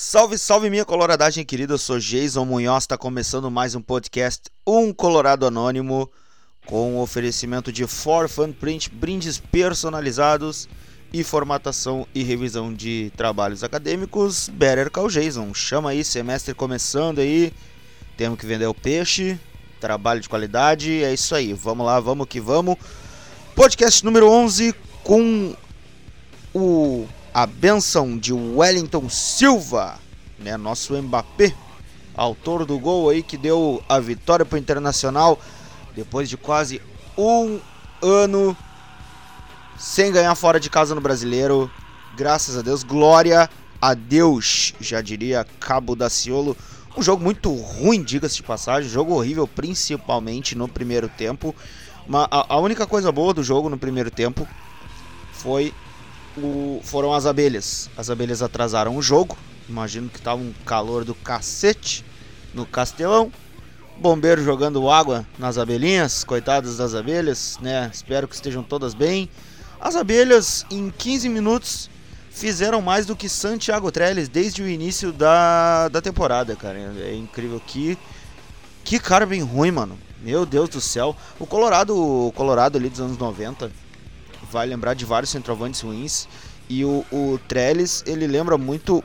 Salve, 0.00 0.38
salve 0.38 0.70
minha 0.70 0.84
coloradagem 0.84 1.44
querida, 1.44 1.74
eu 1.74 1.78
sou 1.78 1.98
Jason 1.98 2.44
Munhoz, 2.44 2.84
está 2.84 2.96
começando 2.96 3.50
mais 3.50 3.74
um 3.74 3.82
podcast 3.82 4.44
Um 4.64 4.92
Colorado 4.92 5.44
Anônimo 5.44 6.08
com 6.64 7.00
oferecimento 7.00 7.72
de 7.72 7.84
For 7.84 8.28
Fun 8.28 8.52
Print, 8.52 8.90
brindes 8.90 9.38
personalizados 9.38 10.68
e 11.12 11.24
formatação 11.24 12.06
e 12.14 12.22
revisão 12.22 12.72
de 12.72 13.12
trabalhos 13.16 13.64
acadêmicos. 13.64 14.48
Better 14.48 14.88
Call 14.88 15.08
Jason, 15.08 15.52
chama 15.52 15.90
aí, 15.90 16.04
semestre 16.04 16.54
começando 16.54 17.18
aí, 17.18 17.52
temos 18.16 18.38
que 18.38 18.46
vender 18.46 18.68
o 18.68 18.74
peixe, 18.74 19.38
trabalho 19.80 20.20
de 20.20 20.28
qualidade, 20.28 21.02
é 21.02 21.12
isso 21.12 21.34
aí, 21.34 21.52
vamos 21.52 21.84
lá, 21.84 21.98
vamos 21.98 22.28
que 22.28 22.40
vamos. 22.40 22.76
Podcast 23.52 24.04
número 24.04 24.30
11 24.30 24.72
com 25.02 25.56
o 26.54 27.08
a 27.32 27.46
benção 27.46 28.18
de 28.18 28.32
Wellington 28.32 29.08
Silva, 29.08 29.98
né, 30.38 30.56
nosso 30.56 30.94
Mbappé, 31.00 31.54
autor 32.16 32.64
do 32.64 32.78
gol 32.78 33.10
aí 33.10 33.22
que 33.22 33.36
deu 33.36 33.82
a 33.88 33.98
vitória 33.98 34.44
para 34.44 34.56
o 34.56 34.58
Internacional 34.58 35.38
depois 35.94 36.28
de 36.28 36.36
quase 36.36 36.80
um 37.16 37.60
ano 38.02 38.56
sem 39.78 40.10
ganhar 40.10 40.34
fora 40.34 40.58
de 40.58 40.68
casa 40.68 40.94
no 40.94 41.00
Brasileiro. 41.00 41.70
Graças 42.16 42.56
a 42.56 42.62
Deus, 42.62 42.82
glória 42.82 43.48
a 43.80 43.94
Deus, 43.94 44.74
já 44.80 45.00
diria 45.00 45.46
Cabo 45.60 45.94
da 45.94 46.10
Ciolo. 46.10 46.56
Um 46.96 47.02
jogo 47.02 47.22
muito 47.22 47.54
ruim, 47.54 48.02
diga-se 48.02 48.36
de 48.36 48.42
passagem, 48.42 48.90
jogo 48.90 49.14
horrível, 49.14 49.46
principalmente 49.46 50.56
no 50.56 50.66
primeiro 50.66 51.08
tempo. 51.08 51.54
A, 52.12 52.54
a 52.54 52.58
única 52.58 52.86
coisa 52.86 53.12
boa 53.12 53.32
do 53.32 53.44
jogo 53.44 53.68
no 53.68 53.78
primeiro 53.78 54.10
tempo 54.10 54.48
foi 55.32 55.72
o, 56.46 56.80
foram 56.82 57.12
as 57.12 57.26
abelhas. 57.26 57.90
As 57.96 58.10
abelhas 58.10 58.42
atrasaram 58.42 58.96
o 58.96 59.02
jogo. 59.02 59.36
Imagino 59.68 60.08
que 60.08 60.20
tava 60.20 60.40
um 60.40 60.52
calor 60.64 61.04
do 61.04 61.14
cacete 61.14 62.04
no 62.54 62.64
Castelão. 62.64 63.32
Bombeiro 63.98 64.42
jogando 64.44 64.88
água 64.88 65.26
nas 65.38 65.58
abelhinhas, 65.58 66.22
coitadas 66.22 66.76
das 66.76 66.94
abelhas, 66.94 67.58
né? 67.60 67.90
Espero 67.92 68.28
que 68.28 68.34
estejam 68.34 68.62
todas 68.62 68.94
bem. 68.94 69.28
As 69.80 69.96
abelhas, 69.96 70.64
em 70.70 70.90
15 70.90 71.28
minutos, 71.28 71.90
fizeram 72.30 72.80
mais 72.80 73.06
do 73.06 73.16
que 73.16 73.28
Santiago 73.28 73.90
Trellis 73.90 74.28
desde 74.28 74.62
o 74.62 74.68
início 74.68 75.12
da, 75.12 75.88
da 75.88 76.00
temporada, 76.00 76.54
cara. 76.54 76.78
É 76.78 77.14
incrível 77.14 77.60
que. 77.66 77.98
Que 78.84 78.98
cara 78.98 79.26
bem 79.26 79.42
ruim, 79.42 79.70
mano. 79.70 79.98
Meu 80.22 80.46
Deus 80.46 80.68
do 80.68 80.80
céu. 80.80 81.14
O 81.38 81.46
Colorado, 81.46 81.94
o 81.96 82.32
Colorado 82.32 82.78
ali 82.78 82.88
dos 82.88 83.00
anos 83.00 83.18
90 83.18 83.70
vai 84.50 84.66
lembrar 84.66 84.94
de 84.94 85.04
vários 85.04 85.30
centroavantes 85.30 85.80
ruins. 85.80 86.28
E 86.68 86.84
o, 86.84 87.04
o 87.10 87.40
Trellis, 87.48 88.04
ele 88.06 88.26
lembra 88.26 88.58
muito, 88.58 89.02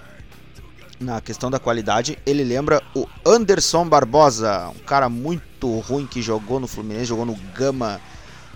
na 1.00 1.22
questão 1.22 1.50
da 1.50 1.60
qualidade, 1.60 2.18
ele 2.26 2.44
lembra 2.44 2.82
o 2.94 3.08
Anderson 3.26 3.88
Barbosa, 3.88 4.70
um 4.70 4.84
cara 4.86 5.08
muito 5.08 5.80
ruim 5.80 6.06
que 6.06 6.22
jogou 6.22 6.60
no 6.60 6.68
Fluminense, 6.68 7.06
jogou 7.06 7.26
no 7.26 7.36
Gama. 7.56 8.02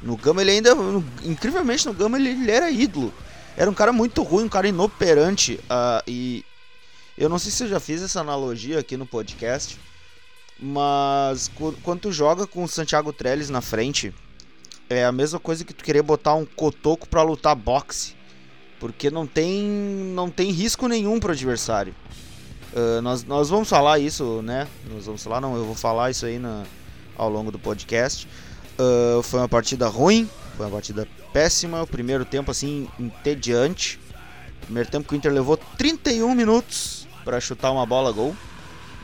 No 0.02 0.18
Gama 0.18 0.42
ele 0.42 0.52
ainda, 0.52 0.76
no, 0.76 1.04
incrivelmente 1.24 1.86
no 1.86 1.94
Gama 1.94 2.18
ele, 2.18 2.30
ele, 2.30 2.52
era 2.52 2.70
ídolo. 2.70 3.14
Era 3.56 3.70
um 3.72 3.74
cara 3.74 3.92
muito 3.92 4.22
ruim, 4.24 4.44
um 4.44 4.50
cara 4.50 4.68
inoperante. 4.68 5.60
Uh, 5.64 6.04
e 6.06 6.46
eu 7.18 7.30
não 7.30 7.40
sei 7.40 7.52
se 7.52 7.64
eu 7.64 7.70
já 7.70 7.80
fiz 7.80 8.02
essa 8.02 8.20
analogia 8.20 8.80
aqui 8.80 8.96
no 8.96 9.06
podcast, 9.06 9.80
mas 10.60 11.50
quando 11.82 12.12
joga 12.12 12.46
com 12.46 12.64
o 12.64 12.68
Santiago 12.68 13.14
Trellis 13.14 13.50
na 13.50 13.62
frente, 13.62 14.14
é 14.90 15.06
a 15.06 15.12
mesma 15.12 15.40
coisa 15.40 15.64
que 15.64 15.74
tu 15.74 15.84
querer 15.84 16.02
botar 16.02 16.34
um 16.36 16.46
cotoco 16.46 17.08
para 17.08 17.22
lutar 17.22 17.56
boxe. 17.56 18.16
Porque 18.80 19.10
não 19.10 19.26
tem, 19.26 19.64
não 20.14 20.30
tem 20.30 20.52
risco 20.52 20.88
nenhum 20.88 21.20
pro 21.20 21.32
adversário. 21.32 21.96
Uh, 22.74 23.02
nós, 23.02 23.24
nós 23.24 23.50
vamos 23.50 23.68
falar 23.68 23.98
isso, 23.98 24.42
né? 24.44 24.68
Nós 24.90 25.06
vamos 25.06 25.24
falar, 25.24 25.42
não, 25.42 25.56
eu 25.56 25.66
vou 25.66 25.76
falar 25.76 26.12
isso 26.12 26.26
aí 26.26 26.38
na, 26.38 26.64
ao 27.18 27.30
longo 27.30 27.52
do 27.52 27.58
podcast. 27.58 28.28
Uh, 28.78 29.24
foi 29.24 29.40
uma 29.40 29.50
partida 29.50 29.88
ruim, 29.88 30.30
foi 30.56 30.66
uma 30.68 30.72
partida 30.72 31.08
péssima. 31.34 31.82
O 31.82 31.88
primeiro 31.88 32.24
tempo, 32.24 32.52
assim, 32.52 32.88
entediante. 33.00 34.00
Primeiro 34.62 34.90
tempo 34.90 35.08
que 35.08 35.16
o 35.16 35.18
Inter 35.18 35.32
levou 35.32 35.58
31 35.58 36.36
minutos 36.36 37.08
para 37.26 37.40
chutar 37.40 37.72
uma 37.72 37.86
bola 37.86 38.12
gol. 38.12 38.36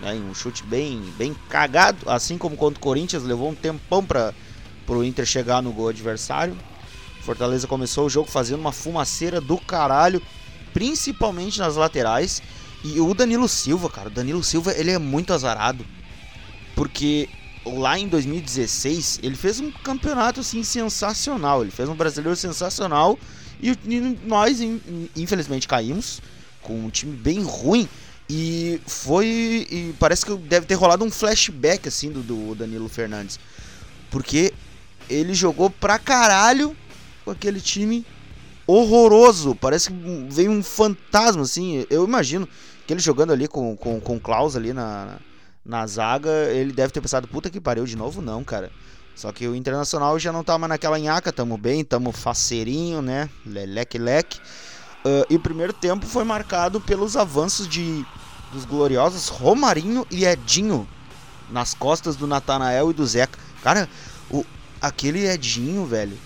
Né? 0.02 0.14
Um 0.14 0.36
chute 0.36 0.64
bem, 0.64 1.02
bem 1.18 1.36
cagado, 1.50 2.10
assim 2.10 2.38
como 2.38 2.56
contra 2.56 2.78
o 2.78 2.82
Corinthians, 2.82 3.24
levou 3.24 3.50
um 3.50 3.56
tempão 3.56 4.04
para 4.04 4.34
pro 4.86 5.04
Inter 5.04 5.26
chegar 5.26 5.62
no 5.62 5.72
gol 5.72 5.90
adversário. 5.90 6.58
Fortaleza 7.22 7.68
começou 7.68 8.06
o 8.06 8.10
jogo 8.10 8.30
fazendo 8.30 8.60
uma 8.60 8.72
fumaceira 8.72 9.40
do 9.40 9.58
caralho, 9.58 10.22
principalmente 10.74 11.60
nas 11.60 11.76
laterais. 11.76 12.42
E 12.84 13.00
o 13.00 13.14
Danilo 13.14 13.48
Silva, 13.48 13.90
cara, 13.90 14.10
o 14.10 14.12
Danilo 14.12 14.44
Silva 14.44 14.74
ele 14.74 14.92
é 14.92 15.00
muito 15.00 15.34
azarado. 15.34 15.86
Porque 16.76 17.30
lá 17.66 17.98
em 17.98 18.08
2016 18.10 19.22
ele 19.24 19.36
fez 19.36 19.62
um 19.62 19.72
campeonato 19.72 20.42
assim 20.42 20.64
sensacional. 20.64 21.62
Ele 21.62 21.72
fez 21.72 21.88
um 21.88 21.96
brasileiro 21.96 22.36
sensacional. 22.36 23.18
E 23.62 23.74
nós, 24.26 24.60
infelizmente, 25.16 25.68
caímos 25.68 26.22
com 26.62 26.78
um 26.86 26.90
time 26.90 27.16
bem 27.16 27.42
ruim. 27.42 27.88
E 28.30 28.82
foi. 28.86 29.26
E 29.70 29.96
parece 29.98 30.26
que 30.26 30.36
deve 30.36 30.66
ter 30.66 30.76
rolado 30.76 31.06
um 31.06 31.12
flashback 31.12 31.88
assim 31.88 32.12
do, 32.12 32.22
do 32.22 32.56
Danilo 32.56 32.90
Fernandes. 32.90 33.40
Porque 34.10 34.54
ele 35.10 35.34
jogou 35.34 35.70
pra 35.70 36.00
caralho 36.00 36.76
com 37.24 37.32
aquele 37.32 37.60
time 37.60 38.06
horroroso. 38.68 39.56
Parece 39.56 39.90
que 39.90 40.28
veio 40.30 40.52
um 40.52 40.64
fantasma, 40.64 41.44
assim. 41.44 41.86
Eu 41.90 42.04
imagino 42.06 42.48
que 42.86 42.94
ele 42.94 43.00
jogando 43.00 43.34
ali 43.34 43.48
com, 43.48 43.76
com, 43.76 44.00
com 44.00 44.16
o 44.18 44.20
Klaus 44.20 44.56
ali 44.56 44.74
na, 44.74 45.18
na 45.66 45.88
zaga, 45.88 46.30
ele 46.52 46.72
deve 46.72 46.92
ter 46.92 47.02
pensado, 47.02 47.28
puta 47.28 47.50
que 47.50 47.62
pariu 47.62 47.86
de 47.86 47.96
novo, 47.96 48.22
não, 48.22 48.44
cara. 48.44 48.72
Só 49.16 49.32
que 49.32 49.48
o 49.48 49.56
Internacional 49.56 50.18
já 50.18 50.32
não 50.32 50.44
tá 50.44 50.58
mais 50.58 50.70
naquela 50.70 50.98
nhaca, 50.98 51.32
tamo 51.32 51.58
bem, 51.58 51.84
tamo 51.84 52.12
faceirinho, 52.12 53.02
né? 53.02 53.30
Leleque, 53.46 53.98
leque. 53.98 54.40
Uh, 55.06 55.26
e 55.30 55.36
o 55.36 55.40
primeiro 55.40 55.74
tempo 55.74 56.06
foi 56.06 56.24
marcado 56.24 56.82
pelos 56.82 57.16
avanços 57.16 57.68
de 57.68 58.06
dos 58.52 58.66
gloriosos 58.66 59.30
Romarinho 59.30 60.06
e 60.12 60.26
Edinho 60.26 60.88
nas 61.50 61.74
costas 61.74 62.16
do 62.16 62.28
Natanael 62.28 62.92
e 62.92 62.94
do 62.94 63.06
Zeca. 63.06 63.38
Cara, 63.62 63.90
o, 64.30 64.46
aquele 64.84 65.26
Edinho, 65.26 65.86
velho, 65.86 66.20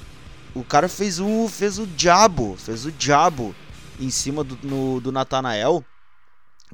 o 0.56 0.64
cara 0.64 0.90
fez 0.90 1.20
o, 1.20 1.48
fez 1.48 1.78
o 1.78 1.86
diabo, 1.86 2.58
fez 2.58 2.86
o 2.86 2.92
diabo 2.92 3.56
em 4.00 4.10
cima 4.10 4.44
do, 4.44 4.58
no, 4.64 5.00
do 5.00 5.12
Natanael. 5.12 5.86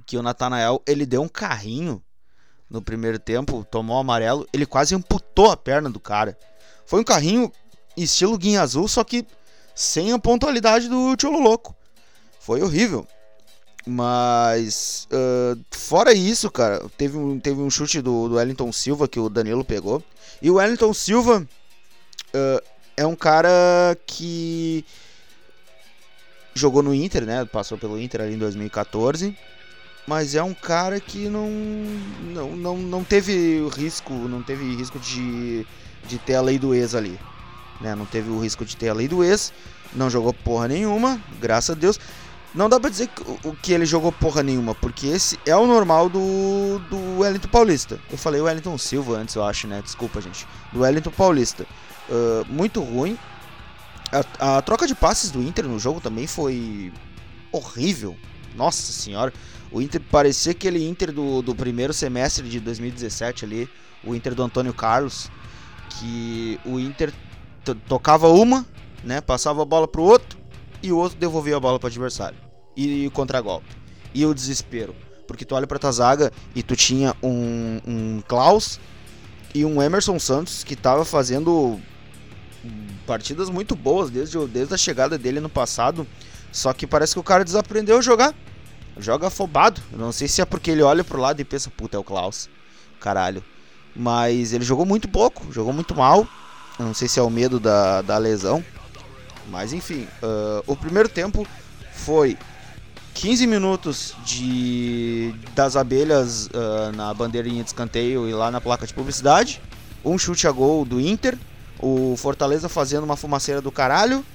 Que 0.05 0.17
o 0.17 0.23
Natanael, 0.23 0.81
ele 0.87 1.05
deu 1.05 1.21
um 1.21 1.27
carrinho 1.27 2.01
no 2.69 2.81
primeiro 2.81 3.19
tempo, 3.19 3.67
tomou 3.69 3.99
amarelo, 3.99 4.47
ele 4.51 4.65
quase 4.65 4.95
amputou 4.95 5.51
a 5.51 5.57
perna 5.57 5.89
do 5.89 5.99
cara. 5.99 6.37
Foi 6.85 7.01
um 7.01 7.03
carrinho 7.03 7.51
estilo 7.95 8.37
guinha 8.37 8.61
azul, 8.61 8.87
só 8.87 9.03
que 9.03 9.27
sem 9.75 10.11
a 10.13 10.17
pontualidade 10.17 10.87
do 10.87 11.15
Tcholo 11.17 11.39
Louco. 11.39 11.75
Foi 12.39 12.61
horrível. 12.63 13.05
Mas, 13.85 15.07
uh, 15.11 15.59
fora 15.71 16.13
isso, 16.13 16.49
cara, 16.49 16.89
teve 16.97 17.17
um, 17.17 17.37
teve 17.39 17.61
um 17.61 17.69
chute 17.69 18.01
do, 18.01 18.29
do 18.29 18.35
Wellington 18.35 18.71
Silva 18.71 19.07
que 19.07 19.19
o 19.19 19.29
Danilo 19.29 19.65
pegou. 19.65 20.01
E 20.41 20.49
o 20.49 20.55
Wellington 20.55 20.93
Silva 20.93 21.45
uh, 22.35 22.63
é 22.95 23.05
um 23.05 23.15
cara 23.15 23.97
que 24.05 24.85
jogou 26.53 26.83
no 26.83 26.93
Inter, 26.93 27.25
né? 27.25 27.45
Passou 27.45 27.77
pelo 27.77 27.99
Inter 27.99 28.21
ali 28.21 28.35
em 28.35 28.37
2014. 28.37 29.35
Mas 30.05 30.35
é 30.35 30.43
um 30.43 30.53
cara 30.53 30.99
que 30.99 31.29
não, 31.29 31.49
não, 32.33 32.55
não, 32.55 32.77
não 32.77 33.03
teve 33.03 33.65
risco, 33.69 34.13
não 34.13 34.43
teve 34.43 34.75
risco 34.75 34.99
de, 34.99 35.65
de 36.05 36.17
ter 36.17 36.35
a 36.35 36.41
lei 36.41 36.59
do 36.59 36.75
ex 36.75 36.93
ali. 36.93 37.17
Né? 37.79 37.95
Não 37.95 38.05
teve 38.05 38.29
o 38.29 38.39
risco 38.39 38.65
de 38.65 38.75
ter 38.75 38.89
a 38.89 38.93
lei 38.93 39.07
do 39.07 39.23
ex. 39.23 39.53
Não 39.93 40.09
jogou 40.09 40.33
porra 40.33 40.67
nenhuma, 40.67 41.21
graças 41.39 41.75
a 41.75 41.79
Deus. 41.79 41.99
Não 42.53 42.69
dá 42.69 42.79
pra 42.79 42.89
dizer 42.89 43.07
que, 43.07 43.47
o 43.47 43.55
que 43.55 43.73
ele 43.73 43.85
jogou 43.85 44.11
porra 44.11 44.43
nenhuma, 44.43 44.75
porque 44.75 45.07
esse 45.07 45.39
é 45.45 45.55
o 45.55 45.65
normal 45.65 46.07
do, 46.07 46.79
do 46.89 47.19
Wellington 47.19 47.47
Paulista. 47.47 47.99
Eu 48.11 48.17
falei 48.17 48.39
Wellington 48.39 48.77
Silva 48.77 49.17
antes, 49.17 49.33
eu 49.33 49.43
acho, 49.43 49.67
né? 49.67 49.81
Desculpa, 49.81 50.21
gente. 50.21 50.45
Do 50.71 50.81
Wellington 50.81 51.09
Paulista. 51.09 51.65
Uh, 52.07 52.45
muito 52.47 52.79
ruim. 52.81 53.17
A, 54.39 54.57
a, 54.57 54.61
troca 54.61 54.85
de 54.85 54.93
passes 54.93 55.31
do 55.31 55.41
Inter 55.41 55.67
no 55.67 55.79
jogo 55.79 55.99
também 55.99 56.27
foi 56.27 56.93
horrível. 57.51 58.15
Nossa 58.55 58.91
senhora. 58.91 59.33
O 59.71 59.81
Inter 59.81 59.99
parecia 60.11 60.51
aquele 60.51 60.87
Inter 60.87 61.11
do, 61.11 61.41
do 61.41 61.55
primeiro 61.55 61.91
semestre 61.91 62.47
de 62.47 62.59
2017 62.59 63.45
ali. 63.45 63.69
O 64.03 64.13
Inter 64.13 64.35
do 64.35 64.43
Antônio 64.43 64.75
Carlos. 64.75 65.31
Que 65.89 66.59
o 66.65 66.79
Inter 66.79 67.11
tocava 67.87 68.27
uma, 68.27 68.63
né? 69.03 69.21
Passava 69.21 69.63
a 69.63 69.65
bola 69.65 69.87
pro 69.87 70.03
outro 70.03 70.42
e 70.83 70.91
o 70.91 70.97
outro 70.97 71.17
devolvia 71.17 71.55
a 71.55 71.59
bola 71.59 71.79
pro 71.79 71.87
adversário. 71.87 72.37
E, 72.75 73.03
e 73.03 73.07
o 73.07 73.11
contragolpe. 73.11 73.65
E 74.13 74.25
o 74.25 74.33
desespero. 74.33 74.93
Porque 75.25 75.45
tu 75.45 75.55
olha 75.55 75.65
pra 75.65 75.79
tua 75.79 75.91
zaga 75.91 76.31
e 76.53 76.61
tu 76.61 76.75
tinha 76.75 77.15
um, 77.23 77.79
um 77.87 78.21
Klaus 78.27 78.79
e 79.55 79.63
um 79.63 79.81
Emerson 79.81 80.19
Santos 80.19 80.63
que 80.63 80.75
tava 80.75 81.05
fazendo 81.05 81.79
partidas 83.07 83.49
muito 83.49 83.75
boas 83.75 84.09
desde, 84.09 84.37
desde 84.47 84.73
a 84.73 84.77
chegada 84.77 85.17
dele 85.17 85.39
no 85.39 85.49
passado. 85.49 86.05
Só 86.51 86.73
que 86.73 86.85
parece 86.85 87.13
que 87.13 87.19
o 87.19 87.23
cara 87.23 87.45
desaprendeu 87.45 87.97
a 87.97 88.01
jogar. 88.01 88.35
Joga 88.97 89.27
afobado. 89.27 89.81
Não 89.91 90.11
sei 90.11 90.27
se 90.27 90.41
é 90.41 90.45
porque 90.45 90.69
ele 90.69 90.83
olha 90.83 91.03
pro 91.03 91.19
lado 91.19 91.39
e 91.39 91.45
pensa, 91.45 91.71
puta, 91.71 91.97
é 91.97 91.99
o 91.99 92.03
Klaus. 92.03 92.49
Caralho. 92.99 93.43
Mas 93.95 94.53
ele 94.53 94.63
jogou 94.63 94.85
muito 94.85 95.07
pouco, 95.07 95.51
jogou 95.51 95.71
muito 95.71 95.95
mal. 95.95 96.27
não 96.77 96.93
sei 96.93 97.07
se 97.07 97.19
é 97.19 97.23
o 97.23 97.29
medo 97.29 97.59
da, 97.59 98.01
da 98.01 98.17
lesão. 98.17 98.63
Mas 99.49 99.73
enfim, 99.73 100.07
uh, 100.21 100.63
o 100.67 100.75
primeiro 100.75 101.09
tempo 101.09 101.47
foi 101.91 102.37
15 103.13 103.47
minutos 103.47 104.15
de 104.25 105.33
das 105.53 105.75
abelhas 105.75 106.47
uh, 106.47 106.95
na 106.95 107.13
bandeirinha 107.13 107.63
de 107.63 107.69
escanteio 107.69 108.27
e 108.27 108.33
lá 108.33 108.49
na 108.49 108.59
placa 108.59 108.87
de 108.87 108.93
publicidade. 108.93 109.61
Um 110.03 110.17
chute 110.17 110.47
a 110.47 110.51
gol 110.51 110.83
do 110.83 110.99
Inter. 110.99 111.37
O 111.79 112.15
Fortaleza 112.17 112.69
fazendo 112.69 113.03
uma 113.03 113.15
fumaceira 113.15 113.61
do 113.61 113.71
caralho. 113.71 114.25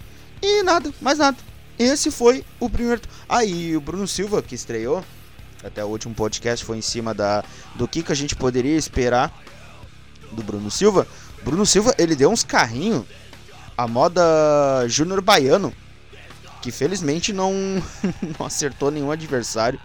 E 0.42 0.62
nada, 0.62 0.92
mais 1.00 1.18
nada. 1.18 1.36
Esse 1.78 2.10
foi 2.10 2.44
o 2.58 2.68
primeiro. 2.68 3.02
Aí 3.28 3.74
ah, 3.74 3.78
o 3.78 3.80
Bruno 3.80 4.06
Silva, 4.06 4.42
que 4.42 4.54
estreou, 4.54 5.04
até 5.62 5.84
o 5.84 5.88
último 5.88 6.14
podcast 6.14 6.64
foi 6.64 6.78
em 6.78 6.82
cima 6.82 7.14
da, 7.14 7.44
do 7.74 7.86
que, 7.86 8.02
que 8.02 8.12
a 8.12 8.16
gente 8.16 8.34
poderia 8.34 8.76
esperar 8.76 9.32
do 10.32 10.42
Bruno 10.42 10.70
Silva. 10.70 11.06
Bruno 11.44 11.64
Silva, 11.64 11.94
ele 11.98 12.16
deu 12.16 12.30
uns 12.30 12.42
carrinhos 12.42 13.04
a 13.78 13.86
moda 13.86 14.20
Júnior 14.88 15.20
Baiano, 15.22 15.72
que 16.60 16.72
felizmente 16.72 17.32
não, 17.32 17.52
não 18.36 18.44
acertou 18.44 18.90
nenhum 18.90 19.12
adversário. 19.12 19.78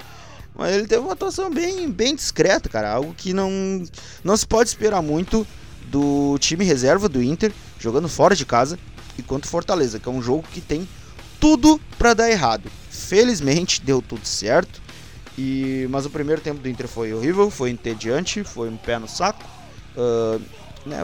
Mas 0.55 0.73
ele 0.73 0.87
teve 0.87 1.01
uma 1.01 1.13
atuação 1.13 1.51
bem, 1.51 1.91
bem 1.91 2.15
discreta, 2.15 2.67
cara. 2.67 2.91
Algo 2.91 3.13
que 3.13 3.33
não, 3.33 3.83
não 4.23 4.35
se 4.35 4.47
pode 4.47 4.69
esperar 4.69 5.03
muito 5.03 5.45
do 5.91 6.39
time 6.39 6.65
reserva 6.65 7.07
do 7.07 7.21
Inter, 7.21 7.51
jogando 7.79 8.09
fora 8.09 8.35
de 8.35 8.47
casa, 8.47 8.79
enquanto 9.17 9.47
Fortaleza, 9.47 9.99
que 9.99 10.09
é 10.09 10.11
um 10.11 10.23
jogo 10.23 10.43
que 10.51 10.59
tem 10.59 10.89
tudo 11.39 11.79
para 11.99 12.15
dar 12.15 12.31
errado. 12.31 12.71
Felizmente 12.89 13.79
deu 13.79 14.01
tudo 14.01 14.25
certo. 14.25 14.81
E 15.37 15.87
mas 15.91 16.05
o 16.05 16.09
primeiro 16.09 16.41
tempo 16.41 16.61
do 16.61 16.69
Inter 16.69 16.87
foi 16.87 17.13
horrível, 17.13 17.51
foi 17.51 17.69
entediante, 17.69 18.43
foi 18.43 18.69
um 18.69 18.77
pé 18.77 18.97
no 18.97 19.07
saco. 19.07 19.43
Uh, 19.95 20.41
né, 20.85 20.99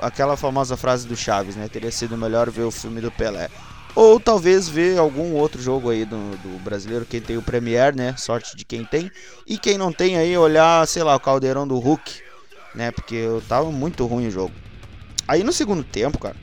aquela 0.00 0.36
famosa 0.36 0.76
frase 0.76 1.06
do 1.06 1.16
Chaves, 1.16 1.56
né? 1.56 1.68
Teria 1.68 1.90
sido 1.90 2.16
melhor 2.16 2.50
ver 2.50 2.62
o 2.62 2.70
filme 2.70 3.00
do 3.00 3.10
Pelé. 3.10 3.48
Ou 3.94 4.20
talvez 4.20 4.68
ver 4.68 4.98
algum 4.98 5.34
outro 5.34 5.60
jogo 5.60 5.90
aí 5.90 6.04
do, 6.04 6.16
do 6.38 6.58
brasileiro, 6.62 7.04
quem 7.04 7.20
tem 7.20 7.36
o 7.36 7.42
Premier, 7.42 7.94
né? 7.94 8.14
Sorte 8.16 8.56
de 8.56 8.64
quem 8.64 8.84
tem. 8.84 9.10
E 9.46 9.58
quem 9.58 9.76
não 9.76 9.92
tem 9.92 10.16
aí, 10.16 10.36
olhar, 10.36 10.86
sei 10.86 11.02
lá, 11.02 11.16
o 11.16 11.20
caldeirão 11.20 11.66
do 11.66 11.78
Hulk, 11.78 12.22
né? 12.74 12.90
Porque 12.90 13.26
tava 13.48 13.70
muito 13.72 14.06
ruim 14.06 14.28
o 14.28 14.30
jogo. 14.30 14.54
Aí 15.26 15.42
no 15.42 15.52
segundo 15.52 15.82
tempo, 15.82 16.18
cara. 16.18 16.36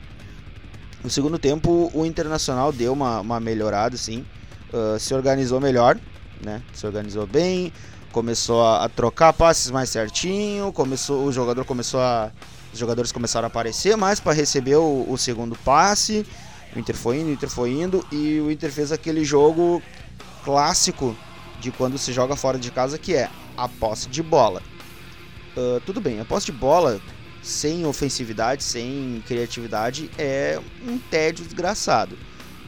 No 1.02 1.08
segundo 1.08 1.38
tempo, 1.38 1.90
o 1.94 2.04
Internacional 2.04 2.72
deu 2.72 2.92
uma, 2.92 3.20
uma 3.20 3.40
melhorada, 3.40 3.94
assim. 3.94 4.26
Uh, 4.72 4.98
se 4.98 5.14
organizou 5.14 5.60
melhor, 5.60 5.98
né? 6.44 6.62
Se 6.74 6.86
organizou 6.86 7.26
bem. 7.26 7.72
Começou 8.12 8.62
a, 8.62 8.84
a 8.84 8.88
trocar 8.88 9.32
passes 9.32 9.70
mais 9.70 9.88
certinho. 9.88 10.72
Começou, 10.72 11.24
o 11.24 11.32
jogador 11.32 11.64
começou 11.64 12.00
a. 12.00 12.30
Os 12.78 12.80
jogadores 12.80 13.10
começaram 13.10 13.46
a 13.46 13.48
aparecer 13.48 13.96
mais 13.96 14.20
para 14.20 14.32
receber 14.32 14.76
o, 14.76 15.04
o 15.08 15.18
segundo 15.18 15.58
passe. 15.64 16.24
O 16.76 16.78
Inter 16.78 16.94
foi 16.94 17.18
indo, 17.18 17.30
o 17.30 17.32
Inter 17.32 17.50
foi 17.50 17.70
indo 17.72 18.06
e 18.12 18.38
o 18.38 18.52
Inter 18.52 18.70
fez 18.70 18.92
aquele 18.92 19.24
jogo 19.24 19.82
clássico 20.44 21.16
de 21.58 21.72
quando 21.72 21.98
se 21.98 22.12
joga 22.12 22.36
fora 22.36 22.56
de 22.56 22.70
casa, 22.70 22.96
que 22.96 23.16
é 23.16 23.28
a 23.56 23.68
posse 23.68 24.08
de 24.08 24.22
bola. 24.22 24.62
Uh, 25.56 25.80
tudo 25.84 26.00
bem, 26.00 26.20
a 26.20 26.24
posse 26.24 26.46
de 26.46 26.52
bola 26.52 27.00
sem 27.42 27.84
ofensividade, 27.84 28.62
sem 28.62 29.24
criatividade, 29.26 30.08
é 30.16 30.60
um 30.86 30.98
tédio 30.98 31.44
desgraçado. 31.44 32.16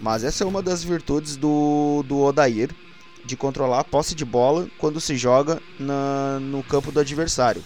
Mas 0.03 0.25
essa 0.25 0.43
é 0.43 0.47
uma 0.47 0.61
das 0.61 0.83
virtudes 0.83 1.37
do, 1.37 2.05
do 2.09 2.19
Odair, 2.19 2.71
de 3.25 3.37
controlar 3.37 3.79
a 3.79 3.85
posse 3.85 4.17
de 4.17 4.25
bola 4.25 4.67
quando 4.77 5.01
se 5.01 5.17
joga 5.17 5.63
na, 5.79 6.41
no 6.41 6.65
campo 6.65 6.91
do 6.91 6.99
adversário. 6.99 7.63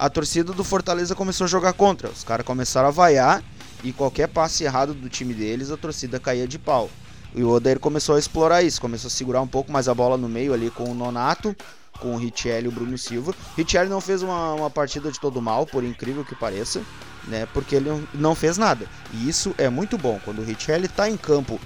A 0.00 0.08
torcida 0.08 0.54
do 0.54 0.64
Fortaleza 0.64 1.14
começou 1.14 1.44
a 1.44 1.46
jogar 1.46 1.74
contra, 1.74 2.08
os 2.08 2.24
caras 2.24 2.46
começaram 2.46 2.88
a 2.88 2.90
vaiar 2.90 3.44
e 3.84 3.92
qualquer 3.92 4.28
passe 4.28 4.64
errado 4.64 4.94
do 4.94 5.10
time 5.10 5.34
deles, 5.34 5.70
a 5.70 5.76
torcida 5.76 6.18
caía 6.18 6.48
de 6.48 6.58
pau. 6.58 6.88
E 7.34 7.44
o 7.44 7.50
Odair 7.50 7.78
começou 7.78 8.16
a 8.16 8.18
explorar 8.18 8.62
isso, 8.62 8.80
começou 8.80 9.08
a 9.08 9.10
segurar 9.10 9.42
um 9.42 9.46
pouco 9.46 9.70
mais 9.70 9.88
a 9.88 9.94
bola 9.94 10.16
no 10.16 10.26
meio 10.26 10.54
ali 10.54 10.70
com 10.70 10.84
o 10.84 10.94
Nonato, 10.94 11.54
com 11.98 12.14
o 12.14 12.16
Richelli 12.16 12.64
e 12.64 12.68
o 12.68 12.72
Bruno 12.72 12.96
Silva. 12.96 13.34
Richelli 13.58 13.90
não 13.90 14.00
fez 14.00 14.22
uma, 14.22 14.54
uma 14.54 14.70
partida 14.70 15.12
de 15.12 15.20
todo 15.20 15.42
mal, 15.42 15.66
por 15.66 15.84
incrível 15.84 16.24
que 16.24 16.34
pareça, 16.34 16.80
né? 17.28 17.46
Porque 17.52 17.74
ele 17.74 17.90
não 18.14 18.34
fez 18.34 18.56
nada. 18.56 18.88
E 19.12 19.28
isso 19.28 19.54
é 19.58 19.68
muito 19.68 19.98
bom. 19.98 20.18
Quando 20.24 20.38
o 20.38 20.44
Richelli 20.44 20.86
está 20.86 21.10
em 21.10 21.16
campo 21.18 21.60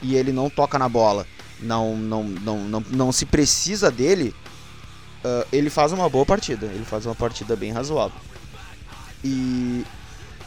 e 0.00 0.14
ele 0.14 0.30
não 0.30 0.48
toca 0.48 0.78
na 0.78 0.88
bola, 0.88 1.26
não, 1.58 1.96
não, 1.96 2.22
não, 2.22 2.58
não, 2.60 2.84
não 2.88 3.10
se 3.10 3.26
precisa 3.26 3.90
dele, 3.90 4.32
uh, 5.24 5.46
ele 5.52 5.70
faz 5.70 5.92
uma 5.92 6.08
boa 6.08 6.26
partida. 6.26 6.66
Ele 6.66 6.84
faz 6.84 7.06
uma 7.06 7.14
partida 7.14 7.56
bem 7.56 7.72
razoável. 7.72 8.18
E 9.22 9.84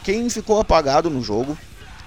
quem 0.02 0.28
ficou 0.28 0.60
apagado 0.60 1.08
no 1.08 1.22
jogo 1.22 1.56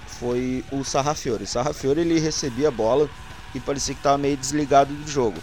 foi 0.06 0.64
o 0.70 0.84
Sarrafiore. 0.84 1.46
Sarrafiore 1.46 2.00
ele 2.00 2.18
recebia 2.18 2.68
a 2.68 2.70
bola 2.70 3.08
e 3.54 3.60
parecia 3.60 3.94
que 3.94 4.00
estava 4.00 4.18
meio 4.18 4.36
desligado 4.36 4.92
do 4.92 5.10
jogo. 5.10 5.40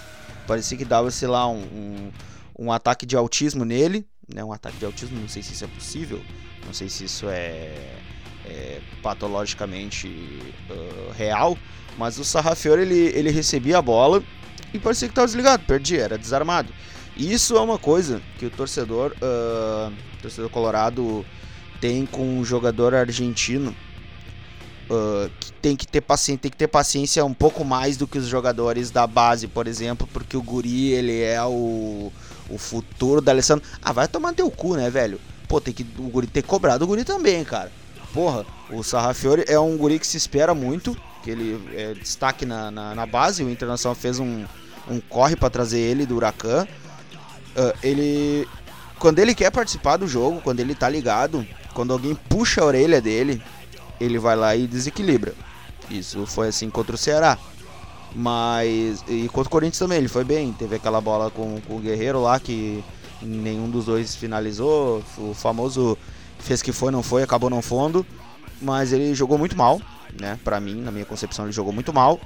Parecia 0.48 0.78
que 0.78 0.86
dava, 0.86 1.10
sei 1.10 1.28
lá, 1.28 1.48
um, 1.48 1.62
um, 1.64 2.12
um, 2.60 2.72
ataque 2.72 3.06
de 3.06 3.16
autismo 3.16 3.66
nele. 3.66 4.06
Né? 4.32 4.44
Um 4.44 4.54
ataque 4.54 4.78
de 4.78 4.86
autismo, 4.86 5.20
não 5.20 5.28
sei 5.28 5.42
se 5.42 5.54
isso 5.54 5.66
é 5.66 5.68
possível. 5.68 6.22
Não 6.66 6.74
sei 6.74 6.90
se 6.90 7.06
isso 7.06 7.28
é, 7.30 7.74
é 8.46 8.82
patologicamente 9.02 10.08
uh, 10.70 11.12
real. 11.14 11.58
Mas 11.98 12.20
o 12.20 12.26
Sarrafiore 12.26 12.82
ele, 12.82 13.18
ele 13.18 13.32
recebia 13.32 13.78
a 13.78 13.82
bola 13.82 14.22
e 14.74 14.80
parecia 14.80 15.08
que 15.08 15.14
estava 15.14 15.28
desligado, 15.28 15.64
perdia, 15.66 16.02
era 16.02 16.18
desarmado. 16.18 16.72
Isso 17.18 17.56
é 17.56 17.62
uma 17.62 17.78
coisa 17.78 18.22
que 18.38 18.46
o 18.46 18.50
torcedor, 18.50 19.14
uh, 19.14 19.94
torcedor 20.22 20.50
colorado 20.50 21.26
tem 21.80 22.06
com 22.06 22.40
um 22.40 22.44
jogador 22.44 22.94
argentino 22.94 23.76
uh, 24.90 25.30
que 25.40 25.52
tem 25.54 25.76
que 25.76 25.88
ter 25.88 26.02
paciência, 26.02 26.42
tem 26.42 26.52
que 26.52 26.58
ter 26.58 26.68
paciência 26.68 27.24
um 27.24 27.34
pouco 27.34 27.64
mais 27.64 27.96
do 27.96 28.08
que 28.08 28.18
os 28.18 28.28
jogadores 28.28 28.92
da 28.92 29.08
base, 29.08 29.48
por 29.48 29.68
exemplo, 29.68 30.08
porque 30.12 30.36
o 30.36 30.42
Guri 30.42 30.92
ele 30.92 31.22
é 31.22 31.42
o, 31.44 32.12
o 32.50 32.58
futuro 32.58 33.22
da 33.22 33.32
Alessandro. 33.32 33.66
Ah, 33.82 33.92
vai 33.92 34.08
tomar 34.08 34.34
teu 34.34 34.50
cu, 34.52 34.76
né, 34.76 34.90
velho? 34.90 35.20
Pô, 35.48 35.62
tem 35.62 35.74
que 35.74 35.86
o 35.98 36.10
Guri 36.10 36.28
ter 36.28 36.44
cobrado 36.44 36.84
o 36.84 36.88
Guri 36.88 37.04
também, 37.04 37.44
cara. 37.44 37.72
Porra, 38.14 38.46
o 38.70 38.84
Sarrafiore 38.84 39.44
é 39.48 39.60
um 39.60 39.78
Guri 39.78 40.00
que 40.00 40.08
se 40.08 40.18
espera 40.18 40.54
muito, 40.54 40.98
que 41.24 41.30
ele 41.30 41.62
é 41.74 41.94
destaque 41.94 42.46
na, 42.46 42.72
na, 42.72 42.96
na 42.96 43.06
base. 43.06 43.44
O 43.44 43.50
Internacional 43.50 43.96
fez 43.96 44.20
um, 44.20 44.46
um 44.90 45.00
corre 45.00 45.36
para 45.36 45.50
trazer 45.50 45.80
ele 45.80 46.06
do 46.06 46.16
Huracan. 46.16 46.68
Uh, 47.56 47.78
ele 47.82 48.48
quando 49.00 49.20
ele 49.20 49.36
quer 49.36 49.52
participar 49.52 49.98
do 49.98 50.08
jogo, 50.08 50.42
quando 50.42 50.60
ele 50.60 50.74
tá 50.74 50.90
ligado, 50.90 51.46
quando 51.74 51.94
alguém 51.94 52.16
puxa 52.16 52.62
a 52.62 52.66
orelha 52.66 53.02
dele, 53.02 53.42
ele 54.00 54.18
vai 54.18 54.36
lá 54.36 54.56
e 54.56 54.68
desequilibra. 54.68 55.34
Isso 55.90 56.26
foi 56.26 56.48
assim 56.48 56.70
contra 56.70 56.96
o 56.96 56.98
Ceará. 56.98 57.38
Mas. 58.16 59.04
E 59.08 59.28
contra 59.28 59.48
o 59.48 59.52
Corinthians 59.52 59.80
também, 59.80 59.98
ele 59.98 60.08
foi 60.08 60.24
bem. 60.24 60.54
Teve 60.54 60.78
aquela 60.78 61.02
bola 61.02 61.30
com, 61.30 61.60
com 61.62 61.76
o 61.76 61.80
Guerreiro 61.80 62.22
lá 62.22 62.40
que 62.40 62.84
nenhum 63.22 63.70
dos 63.70 63.86
dois 63.86 64.16
finalizou. 64.16 65.04
O 65.18 65.34
famoso 65.34 65.98
fez 66.40 66.62
que 66.62 66.72
foi, 66.72 66.92
não 66.92 67.04
foi, 67.04 67.24
acabou 67.24 67.50
não 67.50 67.62
fundo. 67.62 68.06
Mas 68.62 68.94
ele 68.94 69.14
jogou 69.14 69.38
muito 69.38 69.58
mal, 69.58 69.82
né? 70.20 70.40
Pra 70.44 70.62
mim, 70.62 70.82
na 70.82 70.92
minha 70.92 71.06
concepção, 71.06 71.46
ele 71.46 71.52
jogou 71.52 71.74
muito 71.74 71.92
mal. 71.92 72.20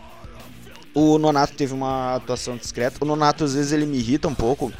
O 0.93 1.17
Nonato 1.17 1.53
teve 1.53 1.74
uma 1.74 2.15
atuação 2.15 2.55
discreta. 2.55 2.98
O 3.01 3.05
Nonato, 3.05 3.43
às 3.43 3.55
vezes, 3.55 3.71
ele 3.71 3.88
me 3.88 3.98
irrita 3.98 4.27
um 4.27 4.36
pouco. 4.36 4.71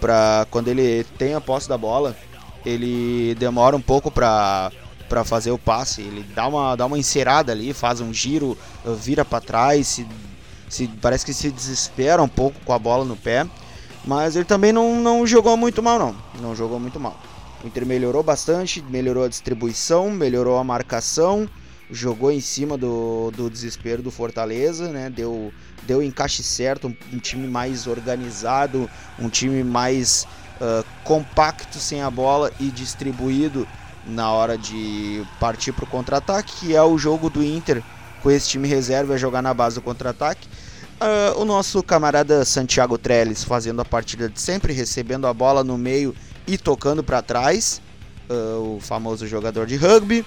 Pra 0.00 0.46
quando 0.50 0.68
ele 0.68 1.04
tem 1.18 1.34
a 1.34 1.40
posse 1.40 1.68
da 1.68 1.76
bola, 1.76 2.16
ele 2.64 3.34
demora 3.34 3.76
um 3.76 3.80
pouco 3.80 4.10
pra, 4.10 4.70
pra 5.08 5.24
fazer 5.24 5.50
o 5.50 5.58
passe. 5.58 6.02
Ele 6.02 6.22
dá 6.34 6.46
uma, 6.46 6.76
dá 6.76 6.86
uma 6.86 6.98
encerada 6.98 7.52
ali, 7.52 7.72
faz 7.72 8.00
um 8.00 8.12
giro, 8.12 8.56
vira 8.96 9.24
para 9.24 9.40
trás, 9.40 9.86
se, 9.88 10.06
se, 10.68 10.86
parece 11.00 11.24
que 11.24 11.34
se 11.34 11.50
desespera 11.50 12.22
um 12.22 12.28
pouco 12.28 12.60
com 12.64 12.72
a 12.72 12.78
bola 12.78 13.04
no 13.04 13.16
pé. 13.16 13.46
Mas 14.04 14.36
ele 14.36 14.44
também 14.44 14.72
não, 14.72 15.00
não 15.00 15.26
jogou 15.26 15.56
muito 15.56 15.82
mal, 15.82 15.98
não. 15.98 16.16
Não 16.40 16.54
jogou 16.54 16.78
muito 16.78 16.98
mal. 17.00 17.18
O 17.62 17.66
Inter 17.66 17.84
melhorou 17.84 18.22
bastante, 18.22 18.82
melhorou 18.82 19.24
a 19.24 19.28
distribuição, 19.28 20.10
melhorou 20.10 20.58
a 20.58 20.64
marcação, 20.64 21.48
jogou 21.90 22.30
em 22.30 22.40
cima 22.40 22.76
do, 22.76 23.30
do 23.30 23.48
desespero 23.48 24.02
do 24.02 24.10
Fortaleza, 24.10 24.88
né? 24.88 25.10
Deu, 25.10 25.52
deu 25.86 26.02
encaixe 26.02 26.42
certo, 26.42 26.88
um, 26.88 26.96
um 27.12 27.18
time 27.18 27.46
mais 27.46 27.86
organizado, 27.86 28.88
um 29.18 29.28
time 29.28 29.64
mais 29.64 30.26
uh, 30.60 30.84
compacto 31.04 31.78
sem 31.78 32.02
a 32.02 32.10
bola 32.10 32.52
e 32.60 32.70
distribuído 32.70 33.66
na 34.06 34.30
hora 34.30 34.56
de 34.56 35.24
partir 35.38 35.72
para 35.72 35.84
o 35.84 35.88
contra-ataque, 35.88 36.52
que 36.60 36.74
é 36.74 36.82
o 36.82 36.96
jogo 36.96 37.28
do 37.28 37.42
Inter 37.42 37.82
com 38.22 38.30
esse 38.30 38.48
time 38.48 38.66
reserva 38.66 39.14
a 39.14 39.16
jogar 39.16 39.42
na 39.42 39.54
base 39.54 39.76
do 39.76 39.82
contra-ataque. 39.82 40.48
Uh, 41.00 41.40
o 41.40 41.44
nosso 41.44 41.82
camarada 41.82 42.44
Santiago 42.44 42.98
Trellis 42.98 43.44
fazendo 43.44 43.80
a 43.80 43.84
partida 43.84 44.28
de 44.28 44.40
sempre, 44.40 44.72
recebendo 44.72 45.26
a 45.26 45.34
bola 45.34 45.62
no 45.62 45.78
meio 45.78 46.14
e 46.46 46.58
tocando 46.58 47.04
para 47.04 47.22
trás, 47.22 47.80
uh, 48.28 48.76
o 48.76 48.80
famoso 48.80 49.26
jogador 49.26 49.66
de 49.66 49.76
rugby. 49.76 50.24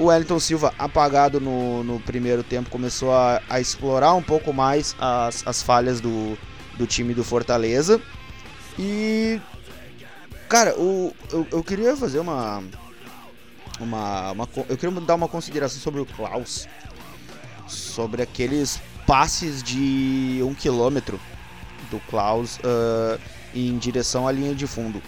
O 0.00 0.06
Wellington 0.06 0.40
Silva, 0.40 0.72
apagado 0.78 1.38
no, 1.38 1.84
no 1.84 2.00
primeiro 2.00 2.42
tempo, 2.42 2.70
começou 2.70 3.12
a, 3.12 3.42
a 3.50 3.60
explorar 3.60 4.14
um 4.14 4.22
pouco 4.22 4.50
mais 4.50 4.96
as, 4.98 5.46
as 5.46 5.62
falhas 5.62 6.00
do, 6.00 6.38
do 6.78 6.86
time 6.86 7.12
do 7.12 7.22
Fortaleza. 7.22 8.00
E. 8.78 9.38
Cara, 10.48 10.74
o, 10.80 11.14
eu, 11.30 11.46
eu 11.52 11.62
queria 11.62 11.94
fazer 11.98 12.18
uma, 12.18 12.64
uma, 13.78 14.32
uma. 14.32 14.48
Eu 14.70 14.78
queria 14.78 15.00
dar 15.02 15.16
uma 15.16 15.28
consideração 15.28 15.78
sobre 15.78 16.00
o 16.00 16.06
Klaus. 16.06 16.66
Sobre 17.68 18.22
aqueles 18.22 18.80
passes 19.06 19.62
de 19.62 20.40
um 20.42 20.54
quilômetro 20.54 21.20
do 21.90 22.00
Klaus 22.08 22.56
uh, 22.60 23.20
em 23.54 23.76
direção 23.76 24.26
à 24.26 24.32
linha 24.32 24.54
de 24.54 24.66
fundo. 24.66 25.02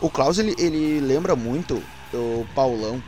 O 0.00 0.08
Klaus 0.08 0.38
ele, 0.38 0.54
ele 0.58 1.00
lembra 1.00 1.36
muito 1.36 1.82
o 2.14 2.46
Paulão. 2.54 3.02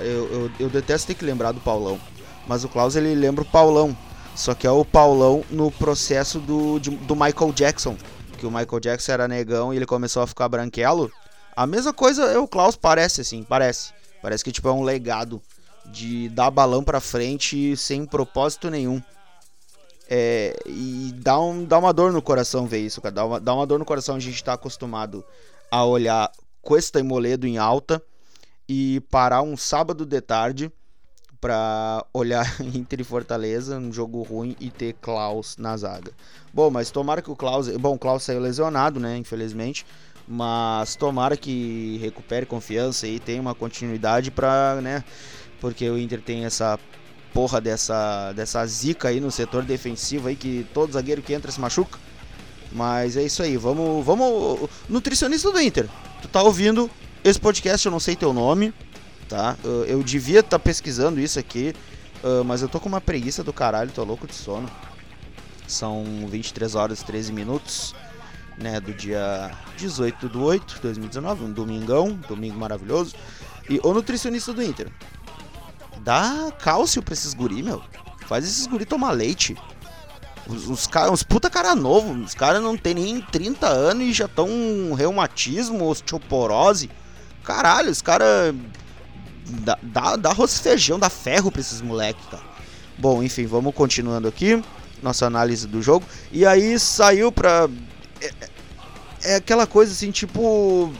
Eu, 0.00 0.32
eu, 0.32 0.50
eu 0.60 0.68
detesto 0.68 1.06
ter 1.06 1.14
que 1.14 1.24
lembrar 1.24 1.52
do 1.52 1.60
Paulão. 1.60 2.00
Mas 2.46 2.64
o 2.64 2.68
Klaus 2.68 2.96
ele 2.96 3.14
lembra 3.14 3.42
o 3.42 3.46
Paulão. 3.46 3.96
Só 4.34 4.54
que 4.54 4.66
é 4.66 4.70
o 4.70 4.84
Paulão 4.84 5.44
no 5.50 5.70
processo 5.70 6.38
do, 6.40 6.78
de, 6.78 6.90
do 6.90 7.14
Michael 7.14 7.52
Jackson. 7.52 7.96
Que 8.38 8.46
o 8.46 8.50
Michael 8.50 8.80
Jackson 8.80 9.12
era 9.12 9.28
negão 9.28 9.72
e 9.72 9.76
ele 9.76 9.86
começou 9.86 10.22
a 10.22 10.26
ficar 10.26 10.48
branquelo. 10.48 11.10
A 11.56 11.66
mesma 11.66 11.92
coisa 11.92 12.24
é 12.24 12.38
o 12.38 12.48
Klaus, 12.48 12.74
parece 12.74 13.20
assim, 13.20 13.44
parece. 13.44 13.92
Parece 14.20 14.42
que 14.42 14.50
tipo 14.50 14.68
é 14.68 14.72
um 14.72 14.82
legado 14.82 15.40
de 15.86 16.28
dar 16.30 16.50
balão 16.50 16.82
pra 16.82 16.98
frente 17.00 17.76
sem 17.76 18.04
propósito 18.04 18.70
nenhum. 18.70 19.00
É, 20.08 20.56
e 20.66 21.12
dá, 21.16 21.38
um, 21.40 21.64
dá 21.64 21.78
uma 21.78 21.92
dor 21.92 22.12
no 22.12 22.20
coração 22.20 22.66
ver 22.66 22.80
isso, 22.80 23.00
cara. 23.00 23.14
Dá 23.14 23.24
uma, 23.24 23.40
dá 23.40 23.54
uma 23.54 23.66
dor 23.66 23.78
no 23.78 23.84
coração 23.84 24.16
a 24.16 24.20
gente 24.20 24.42
tá 24.42 24.54
acostumado 24.54 25.24
a 25.70 25.84
olhar 25.84 26.30
Cuesta 26.60 26.98
e 26.98 27.02
Moledo 27.02 27.46
em 27.46 27.56
alta 27.56 28.02
e 28.68 29.00
parar 29.10 29.42
um 29.42 29.56
sábado 29.56 30.06
de 30.06 30.20
tarde 30.20 30.72
para 31.40 32.04
olhar 32.12 32.46
Inter 32.74 33.00
e 33.00 33.04
Fortaleza, 33.04 33.78
um 33.78 33.92
jogo 33.92 34.22
ruim 34.22 34.56
e 34.58 34.70
ter 34.70 34.94
Klaus 34.94 35.56
na 35.58 35.76
zaga. 35.76 36.10
Bom, 36.52 36.70
mas 36.70 36.90
tomara 36.90 37.20
que 37.20 37.30
o 37.30 37.36
Klaus, 37.36 37.68
bom, 37.76 37.94
o 37.94 37.98
Klaus 37.98 38.22
saiu 38.22 38.40
lesionado, 38.40 38.98
né, 38.98 39.18
infelizmente, 39.18 39.84
mas 40.26 40.96
tomara 40.96 41.36
que 41.36 41.98
recupere 42.00 42.46
confiança 42.46 43.06
e 43.06 43.20
tenha 43.20 43.42
uma 43.42 43.54
continuidade 43.54 44.30
para, 44.30 44.80
né, 44.80 45.04
porque 45.60 45.88
o 45.90 45.98
Inter 45.98 46.22
tem 46.22 46.46
essa 46.46 46.78
porra 47.34 47.60
dessa 47.60 48.32
dessa 48.32 48.64
zica 48.64 49.08
aí 49.08 49.20
no 49.20 49.30
setor 49.30 49.64
defensivo 49.64 50.28
aí 50.28 50.36
que 50.36 50.64
todo 50.72 50.92
zagueiro 50.92 51.20
que 51.20 51.34
entra 51.34 51.52
se 51.52 51.60
machuca. 51.60 51.98
Mas 52.72 53.16
é 53.16 53.22
isso 53.22 53.42
aí, 53.42 53.56
vamos, 53.56 54.04
vamos 54.04 54.68
nutricionista 54.88 55.50
do 55.52 55.60
Inter. 55.60 55.88
Tu 56.22 56.28
tá 56.28 56.42
ouvindo 56.42 56.90
esse 57.24 57.40
podcast, 57.40 57.86
eu 57.86 57.90
não 57.90 57.98
sei 57.98 58.14
teu 58.14 58.34
nome, 58.34 58.74
tá? 59.30 59.56
Eu, 59.86 60.02
devia 60.02 60.40
estar 60.40 60.58
tá 60.58 60.58
pesquisando 60.58 61.18
isso 61.18 61.38
aqui, 61.38 61.74
uh, 62.22 62.44
mas 62.44 62.60
eu 62.60 62.68
tô 62.68 62.78
com 62.78 62.86
uma 62.86 63.00
preguiça 63.00 63.42
do 63.42 63.50
caralho, 63.50 63.90
tô 63.90 64.04
louco 64.04 64.26
de 64.26 64.34
sono. 64.34 64.70
São 65.66 66.04
23 66.28 66.74
horas 66.74 67.00
e 67.00 67.04
13 67.06 67.32
minutos, 67.32 67.94
né, 68.58 68.78
do 68.78 68.92
dia 68.92 69.50
18 69.78 70.28
de 70.28 70.36
8 70.36 70.74
de 70.74 70.80
2019, 70.82 71.44
um 71.44 71.52
domingão, 71.52 72.12
domingo 72.28 72.58
maravilhoso. 72.58 73.14
E 73.70 73.80
o 73.82 73.94
nutricionista 73.94 74.52
do 74.52 74.62
Inter. 74.62 74.92
Dá 76.00 76.52
cálcio 76.58 77.02
pra 77.02 77.14
esses 77.14 77.32
guri, 77.32 77.62
meu. 77.62 77.82
Faz 78.26 78.44
esses 78.44 78.66
guri 78.66 78.84
tomar 78.84 79.12
leite. 79.12 79.56
Os, 80.46 80.68
os, 80.68 80.86
uns 81.10 81.22
puta 81.22 81.48
cara 81.48 81.74
novo, 81.74 82.12
os 82.12 82.34
caras 82.34 82.62
não 82.62 82.76
tem 82.76 82.92
nem 82.92 83.22
30 83.22 83.66
anos 83.66 84.06
e 84.06 84.12
já 84.12 84.26
estão 84.26 84.92
reumatismo, 84.92 85.88
osteoporose. 85.88 86.90
Caralho, 87.44 87.90
os 87.90 88.00
caras 88.00 88.54
dá, 89.46 89.78
dá, 89.82 90.16
dá 90.16 90.30
arroz 90.30 90.56
e 90.56 90.60
feijão, 90.60 90.98
dá 90.98 91.10
ferro 91.10 91.52
pra 91.52 91.60
esses 91.60 91.80
moleques, 91.80 92.24
cara. 92.30 92.42
Bom, 92.98 93.22
enfim, 93.22 93.46
vamos 93.46 93.74
continuando 93.74 94.26
aqui. 94.26 94.62
Nossa 95.02 95.26
análise 95.26 95.66
do 95.66 95.82
jogo. 95.82 96.06
E 96.32 96.46
aí 96.46 96.78
saiu 96.78 97.30
pra. 97.30 97.68
É, 98.20 98.32
é 99.22 99.36
aquela 99.36 99.66
coisa 99.66 99.92
assim, 99.92 100.10
tipo. 100.10 100.92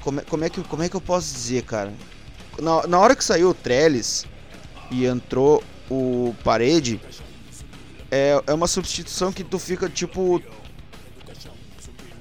Como 0.00 0.20
é, 0.20 0.22
como, 0.24 0.44
é 0.44 0.48
que, 0.48 0.62
como 0.62 0.82
é 0.82 0.88
que 0.88 0.96
eu 0.96 1.00
posso 1.00 1.34
dizer, 1.34 1.64
cara? 1.64 1.92
Na, 2.60 2.86
na 2.86 2.98
hora 2.98 3.14
que 3.14 3.22
saiu 3.22 3.50
o 3.50 3.54
Trellis 3.54 4.26
e 4.90 5.04
entrou 5.04 5.62
o 5.90 6.34
Parede, 6.42 7.00
é, 8.10 8.42
é 8.46 8.54
uma 8.54 8.66
substituição 8.66 9.32
que 9.32 9.44
tu 9.44 9.58
fica 9.58 9.88
tipo 9.88 10.42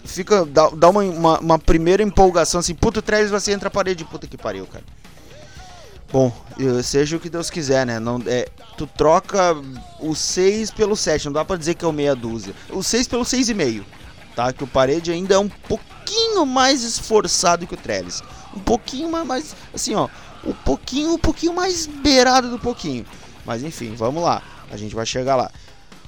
fica. 0.07 0.45
dá, 0.45 0.69
dá 0.69 0.89
uma, 0.89 1.01
uma, 1.01 1.39
uma, 1.39 1.59
primeira 1.59 2.01
empolgação 2.01 2.59
assim, 2.59 2.73
puta, 2.73 3.01
Travis 3.01 3.29
vai 3.29 3.39
ser 3.39 3.51
entre 3.51 3.67
a 3.67 3.71
parede, 3.71 4.05
puta 4.05 4.27
que 4.27 4.37
pariu, 4.37 4.65
cara. 4.65 4.83
Bom, 6.11 6.31
seja 6.83 7.17
o 7.17 7.19
que 7.19 7.29
Deus 7.29 7.49
quiser, 7.49 7.85
né? 7.85 7.99
Não, 7.99 8.21
é, 8.25 8.47
tu 8.77 8.87
troca 8.87 9.55
o 9.99 10.15
6 10.15 10.71
pelo 10.71 10.95
7, 10.95 11.25
não 11.25 11.33
dá 11.33 11.43
pra 11.43 11.57
dizer 11.57 11.75
que 11.75 11.83
é 11.83 11.87
o 11.87 11.91
meia 11.91 12.15
dúzia. 12.15 12.53
O 12.69 12.81
6 12.81 13.07
pelo 13.09 13.23
6,5, 13.23 13.83
tá? 14.33 14.53
Que 14.53 14.63
o 14.63 14.67
parede 14.67 15.11
ainda 15.11 15.35
é 15.35 15.37
um 15.37 15.49
pouquinho 15.49 16.45
mais 16.45 16.83
esforçado 16.83 17.67
que 17.67 17.73
o 17.73 17.77
Trellis. 17.77 18.23
Um 18.55 18.59
pouquinho 18.59 19.11
mais, 19.11 19.27
mais 19.27 19.55
assim, 19.73 19.95
ó. 19.95 20.07
Um 20.45 20.53
pouquinho, 20.53 21.13
um 21.13 21.17
pouquinho 21.17 21.53
mais 21.53 21.85
beirado 21.85 22.49
do 22.49 22.57
pouquinho. 22.57 23.05
Mas 23.45 23.61
enfim, 23.61 23.93
vamos 23.93 24.23
lá. 24.23 24.41
A 24.71 24.77
gente 24.77 24.95
vai 24.95 25.05
chegar 25.05 25.35
lá. 25.35 25.51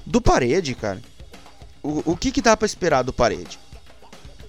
Do 0.06 0.22
parede, 0.22 0.76
cara. 0.76 1.02
O, 1.84 2.14
o 2.14 2.18
que 2.18 2.32
que 2.32 2.42
dá 2.42 2.56
pra 2.56 2.66
esperar 2.66 3.04
do 3.04 3.12
parede? 3.12 3.60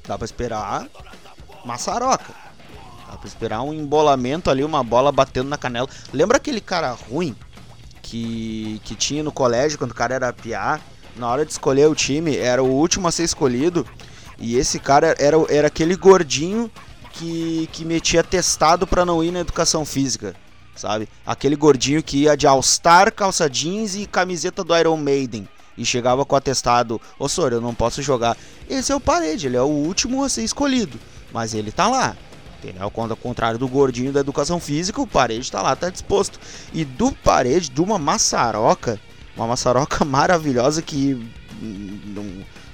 Dá 0.07 0.17
pra 0.17 0.25
esperar 0.25 0.89
maçaroca. 1.65 2.35
Dá 3.09 3.17
pra 3.17 3.27
esperar 3.27 3.63
um 3.63 3.73
embolamento 3.73 4.51
ali, 4.51 4.65
uma 4.65 4.83
bola 4.83 5.11
batendo 5.11 5.49
na 5.49 5.59
canela. 5.59 5.89
Lembra 6.13 6.37
aquele 6.37 6.61
cara 6.61 6.93
ruim 6.93 7.37
que, 8.03 8.81
que 8.85 8.95
tinha 8.95 9.23
no 9.23 9.33
colégio 9.33 9.79
quando 9.79 9.91
o 9.91 9.95
cara 9.95 10.15
era 10.15 10.33
piar? 10.33 10.81
Na 11.17 11.29
hora 11.29 11.45
de 11.45 11.53
escolher 11.53 11.89
o 11.89 11.95
time, 11.95 12.37
era 12.37 12.63
o 12.63 12.71
último 12.71 13.09
a 13.09 13.13
ser 13.13 13.25
escolhido. 13.25 13.87
E 14.39 14.57
esse 14.57 14.79
cara 14.79 15.15
era, 15.19 15.37
era 15.49 15.67
aquele 15.67 15.97
gordinho 15.97 16.71
que, 17.13 17.69
que 17.73 17.85
metia 17.85 18.23
testado 18.23 18.87
para 18.87 19.05
não 19.05 19.23
ir 19.23 19.31
na 19.31 19.41
educação 19.41 19.85
física, 19.85 20.35
sabe? 20.75 21.09
Aquele 21.27 21.57
gordinho 21.57 22.03
que 22.03 22.23
ia 22.23 22.37
de 22.37 22.47
All-Star, 22.47 23.13
calça 23.13 23.51
jeans 23.51 23.97
e 23.97 24.07
camiseta 24.07 24.65
do 24.65 24.77
Iron 24.77 24.97
Maiden 24.97 25.49
e 25.77 25.85
chegava 25.85 26.25
com 26.25 26.35
o 26.35 26.39
atestado: 26.39 27.01
Ô 27.19 27.29
senhor, 27.29 27.53
eu 27.53 27.61
não 27.61 27.75
posso 27.75 28.03
jogar. 28.03 28.37
Esse 28.69 28.93
é 28.93 28.97
o 28.97 29.01
Parede, 29.01 29.47
ele 29.47 29.57
é 29.57 29.63
o 29.63 29.67
último 29.67 30.25
a 30.25 30.29
ser 30.29 30.43
escolhido, 30.43 30.99
mas 31.33 31.55
ele 31.55 31.73
tá 31.73 31.89
lá. 31.89 32.17
Entendeu? 32.59 32.83
Ao 32.83 32.91
contrário 32.91 33.59
do 33.59 33.67
gordinho 33.67 34.13
da 34.13 34.21
educação 34.21 34.61
física, 34.61 35.01
o 35.01 35.07
Parede 35.07 35.51
tá 35.51 35.63
lá, 35.63 35.75
tá 35.75 35.89
disposto. 35.89 36.39
E 36.75 36.85
do 36.85 37.11
Parede, 37.11 37.71
de 37.71 37.81
uma 37.81 37.99
maçaroca, 37.99 39.01
uma 39.35 39.47
maçaroca 39.47 40.05
maravilhosa 40.05 40.83
que 40.83 41.27
não, 41.63 42.25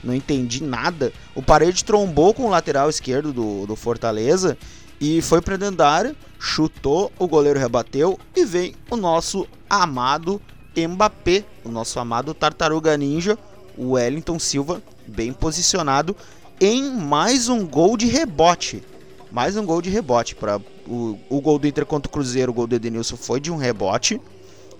não 0.02 0.14
entendi 0.14 0.62
nada. 0.62 1.12
O 1.34 1.42
Parede 1.42 1.84
trombou 1.84 2.34
com 2.34 2.46
o 2.46 2.50
lateral 2.50 2.90
esquerdo 2.90 3.32
do, 3.32 3.66
do 3.66 3.76
Fortaleza 3.76 4.58
e 5.00 5.20
foi 5.22 5.40
pra 5.40 5.56
dentro 5.56 5.76
da 5.76 5.88
área, 5.88 6.16
chutou, 6.38 7.12
o 7.18 7.28
goleiro 7.28 7.58
rebateu 7.58 8.18
e 8.34 8.44
vem 8.44 8.74
o 8.90 8.96
nosso 8.96 9.46
amado 9.68 10.40
Mbappé, 10.76 11.44
o 11.64 11.70
nosso 11.70 11.98
amado 11.98 12.34
Tartaruga 12.34 12.96
Ninja, 12.96 13.38
o 13.78 13.92
Wellington 13.92 14.38
Silva, 14.38 14.82
bem 15.06 15.32
posicionado 15.32 16.16
em 16.60 16.90
mais 16.90 17.48
um 17.48 17.66
gol 17.66 17.96
de 17.96 18.06
rebote. 18.06 18.82
Mais 19.30 19.56
um 19.56 19.64
gol 19.64 19.80
de 19.80 19.90
rebote. 19.90 20.34
Pra, 20.34 20.60
o, 20.86 21.18
o 21.28 21.40
gol 21.40 21.58
do 21.58 21.66
Inter 21.66 21.86
contra 21.86 22.08
o 22.08 22.12
Cruzeiro, 22.12 22.52
o 22.52 22.54
gol 22.54 22.66
do 22.66 22.74
Edenilson 22.74 23.16
foi 23.16 23.40
de 23.40 23.50
um 23.50 23.56
rebote. 23.56 24.20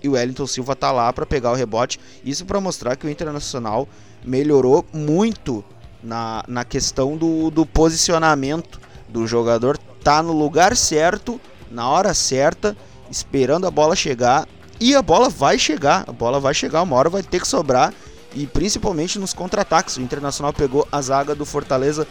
E 0.01 0.07
o 0.07 0.11
Wellington 0.11 0.45
Silva 0.45 0.75
tá 0.75 0.91
lá 0.91 1.11
para 1.11 1.25
pegar 1.25 1.51
o 1.51 1.55
rebote. 1.55 1.99
Isso 2.23 2.45
para 2.45 2.61
mostrar 2.61 2.95
que 2.95 3.05
o 3.05 3.09
Internacional 3.09 3.87
melhorou 4.23 4.85
muito 4.93 5.63
na, 6.03 6.43
na 6.47 6.63
questão 6.63 7.17
do, 7.17 7.49
do 7.49 7.65
posicionamento 7.65 8.79
do 9.07 9.25
jogador. 9.25 9.77
Tá 10.03 10.21
no 10.21 10.33
lugar 10.33 10.75
certo, 10.75 11.39
na 11.71 11.89
hora 11.89 12.13
certa, 12.13 12.75
esperando 13.09 13.67
a 13.67 13.71
bola 13.71 13.95
chegar 13.95 14.47
e 14.79 14.95
a 14.95 15.01
bola 15.01 15.29
vai 15.29 15.57
chegar, 15.57 16.03
a 16.07 16.11
bola 16.11 16.39
vai 16.39 16.53
chegar, 16.53 16.83
uma 16.83 16.95
hora 16.95 17.09
vai 17.09 17.23
ter 17.23 17.39
que 17.39 17.47
sobrar. 17.47 17.93
E 18.35 18.45
principalmente 18.45 19.17
nos 19.17 19.33
contra-ataques. 19.33 19.97
O 19.97 20.01
Internacional 20.01 20.53
pegou 20.53 20.87
a 20.91 21.01
zaga 21.01 21.33
do 21.33 21.45
Fortaleza 21.45 22.07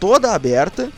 toda 0.00 0.32
aberta. 0.32 0.90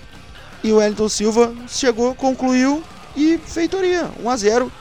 E 0.62 0.72
o 0.72 0.76
Wellington 0.76 1.08
Silva 1.08 1.52
chegou, 1.66 2.14
concluiu 2.14 2.82
e 3.16 3.38
feitoria. 3.38 4.10
1 4.22 4.30
a 4.30 4.36
0 4.36 4.72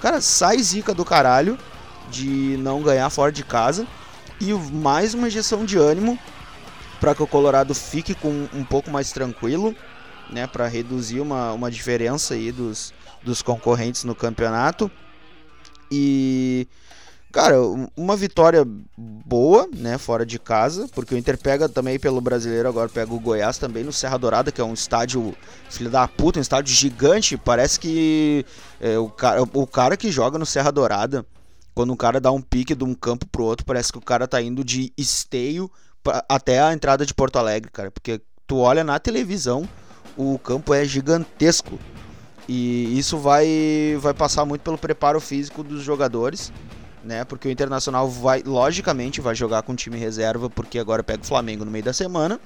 Cara, 0.00 0.20
sai 0.20 0.58
zica 0.58 0.92
do 0.92 1.04
caralho 1.04 1.58
de 2.10 2.56
não 2.58 2.82
ganhar 2.82 3.08
fora 3.10 3.30
de 3.30 3.44
casa. 3.44 3.86
E 4.40 4.52
mais 4.52 5.14
uma 5.14 5.28
injeção 5.28 5.64
de 5.64 5.78
ânimo 5.78 6.18
para 7.00 7.14
que 7.14 7.22
o 7.22 7.26
Colorado 7.26 7.74
fique 7.74 8.14
com 8.14 8.48
um 8.52 8.64
pouco 8.64 8.90
mais 8.90 9.12
tranquilo, 9.12 9.74
né, 10.30 10.46
para 10.46 10.66
reduzir 10.66 11.20
uma, 11.20 11.52
uma 11.52 11.70
diferença 11.70 12.34
aí 12.34 12.50
dos, 12.50 12.94
dos 13.22 13.42
concorrentes 13.42 14.04
no 14.04 14.14
campeonato. 14.14 14.90
E 15.90 16.66
cara, 17.34 17.56
uma 17.96 18.16
vitória 18.16 18.64
boa, 18.96 19.68
né, 19.74 19.98
fora 19.98 20.24
de 20.24 20.38
casa, 20.38 20.86
porque 20.94 21.16
o 21.16 21.18
Inter 21.18 21.36
pega 21.36 21.68
também 21.68 21.98
pelo 21.98 22.20
brasileiro, 22.20 22.68
agora 22.68 22.88
pega 22.88 23.12
o 23.12 23.18
Goiás 23.18 23.58
também 23.58 23.82
no 23.82 23.92
Serra 23.92 24.16
Dourada, 24.16 24.52
que 24.52 24.60
é 24.60 24.64
um 24.64 24.72
estádio, 24.72 25.34
filho 25.68 25.90
da 25.90 26.06
puta, 26.06 26.38
um 26.38 26.42
estádio 26.42 26.72
gigante. 26.72 27.36
Parece 27.36 27.80
que 27.80 28.46
é, 28.80 28.96
o, 28.98 29.08
cara, 29.08 29.42
o 29.42 29.66
cara 29.66 29.96
que 29.96 30.12
joga 30.12 30.38
no 30.38 30.46
Serra 30.46 30.70
Dourada 30.70 31.26
Quando 31.74 31.92
um 31.92 31.96
cara 31.96 32.20
dá 32.20 32.30
um 32.30 32.40
pique 32.40 32.74
de 32.74 32.84
um 32.84 32.94
campo 32.94 33.26
pro 33.26 33.44
outro, 33.44 33.66
parece 33.66 33.90
que 33.90 33.98
o 33.98 34.00
cara 34.00 34.28
tá 34.28 34.40
indo 34.40 34.62
de 34.62 34.92
esteio 34.96 35.68
pra, 36.04 36.24
até 36.28 36.62
a 36.62 36.72
entrada 36.72 37.04
de 37.04 37.12
Porto 37.12 37.36
Alegre, 37.36 37.70
cara. 37.72 37.90
Porque 37.90 38.20
tu 38.46 38.58
olha 38.58 38.84
na 38.84 38.98
televisão, 39.00 39.68
o 40.16 40.38
campo 40.38 40.72
é 40.72 40.84
gigantesco. 40.84 41.78
E 42.48 42.98
isso 42.98 43.18
vai, 43.18 43.96
vai 44.00 44.12
passar 44.12 44.44
muito 44.44 44.62
pelo 44.62 44.76
preparo 44.76 45.20
físico 45.20 45.62
dos 45.62 45.82
jogadores, 45.82 46.52
né? 47.02 47.24
Porque 47.24 47.48
o 47.48 47.50
Internacional 47.50 48.08
vai, 48.08 48.42
logicamente, 48.44 49.20
vai 49.20 49.34
jogar 49.34 49.62
com 49.62 49.74
time 49.74 49.96
reserva, 49.98 50.50
porque 50.50 50.78
agora 50.78 51.02
pega 51.02 51.22
o 51.22 51.26
Flamengo 51.26 51.64
no 51.64 51.70
meio 51.70 51.84
da 51.84 51.92
semana, 51.92 52.38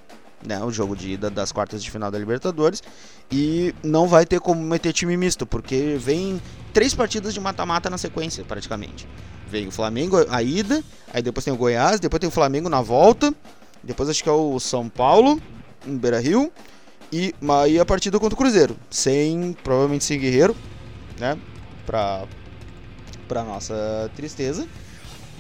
né? 0.45 0.63
O 0.63 0.71
jogo 0.71 0.95
de 0.95 1.13
ida 1.13 1.29
das 1.31 1.51
quartas 1.51 1.83
de 1.83 1.91
final 1.91 2.11
da 2.11 2.19
Libertadores. 2.19 2.83
E 3.31 3.75
não 3.83 4.07
vai 4.07 4.25
ter 4.25 4.41
como 4.41 4.63
meter 4.63 4.93
time 4.93 5.17
misto, 5.17 5.45
porque 5.45 5.97
vem 5.99 6.41
três 6.73 6.95
partidas 6.95 7.35
de 7.35 7.41
mata-mata 7.41 7.91
na 7.91 7.99
sequência, 7.99 8.45
praticamente. 8.45 9.09
Vem 9.51 9.67
o 9.67 9.73
Flamengo, 9.73 10.17
a 10.31 10.43
ida, 10.43 10.85
aí 11.13 11.23
depois 11.23 11.45
tem 11.45 11.53
o 11.53 11.57
Goiás, 11.57 11.99
depois 11.99 12.21
tem 12.21 12.29
o 12.29 12.33
Flamengo 12.33 12.69
na 12.69 12.83
volta, 12.83 13.35
depois 13.83 14.09
acho 14.09 14.23
que 14.23 14.29
é 14.29 14.33
o 14.33 14.61
São 14.61 14.89
Paulo, 14.89 15.41
em 15.87 15.97
Beira 15.97 16.21
Rio. 16.21 16.53
E 17.13 17.35
aí 17.63 17.79
a 17.79 17.85
partida 17.85 18.19
contra 18.19 18.35
o 18.35 18.39
Cruzeiro. 18.39 18.77
Sem, 18.91 19.57
provavelmente 19.65 20.05
sem 20.05 20.19
Guerreiro, 20.19 20.55
né? 21.19 21.39
Pra, 21.87 22.25
pra 23.27 23.43
nossa 23.43 24.11
tristeza. 24.15 24.67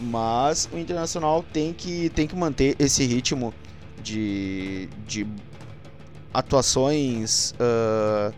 Mas 0.00 0.68
o 0.72 0.78
Internacional 0.78 1.44
tem 1.52 1.72
que, 1.72 2.08
tem 2.10 2.26
que 2.26 2.36
manter 2.36 2.76
esse 2.78 3.04
ritmo 3.04 3.52
de, 4.02 4.88
de 5.06 5.26
atuações. 6.32 7.52
Uh, 7.52 8.32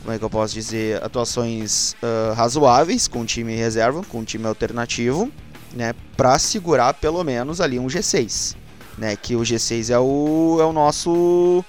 como 0.00 0.12
é 0.12 0.18
que 0.18 0.24
eu 0.24 0.30
posso 0.30 0.54
dizer? 0.54 1.02
Atuações 1.02 1.94
uh, 2.02 2.34
razoáveis 2.34 3.06
com 3.06 3.24
time 3.24 3.54
reserva, 3.54 4.02
com 4.02 4.24
time 4.24 4.46
alternativo, 4.46 5.30
né? 5.74 5.94
Pra 6.16 6.38
segurar 6.38 6.94
pelo 6.94 7.22
menos 7.22 7.60
ali 7.60 7.78
um 7.78 7.86
G6. 7.86 8.56
Né, 8.96 9.14
que 9.14 9.36
o 9.36 9.42
G6 9.42 9.94
é 9.94 9.98
o, 10.00 10.58
é 10.60 10.64
o 10.64 10.72
nosso 10.72 11.64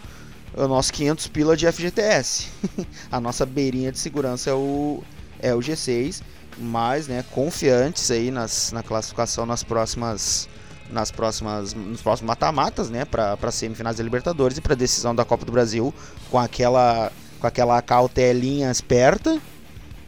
o 0.55 0.67
nosso 0.67 0.91
500 0.93 1.27
pila 1.27 1.55
de 1.55 1.71
FGTS. 1.71 2.47
a 3.11 3.19
nossa 3.19 3.45
beirinha 3.45 3.91
de 3.91 3.99
segurança 3.99 4.49
é 4.49 4.53
o, 4.53 5.03
é 5.39 5.53
o 5.53 5.59
G6, 5.59 6.21
mas 6.57 7.07
né, 7.07 7.23
confiantes 7.31 8.11
aí 8.11 8.31
nas, 8.31 8.71
na 8.71 8.83
classificação 8.83 9.45
nas 9.45 9.63
próximas 9.63 10.49
nas 10.91 11.11
próximas 11.11 11.73
nos 11.75 12.01
próximos 12.01 12.27
mata-matas, 12.27 12.89
né, 12.89 13.05
para 13.05 13.51
semifinais 13.51 13.97
da 13.97 14.03
Libertadores 14.03 14.57
e 14.57 14.61
para 14.61 14.73
decisão 14.73 15.13
da 15.13 15.23
Copa 15.23 15.45
do 15.45 15.51
Brasil 15.51 15.93
com 16.31 16.39
aquela 16.39 17.11
com 17.39 17.45
aquela 17.47 17.79
cautelinha 17.81 18.71
esperta, 18.71 19.39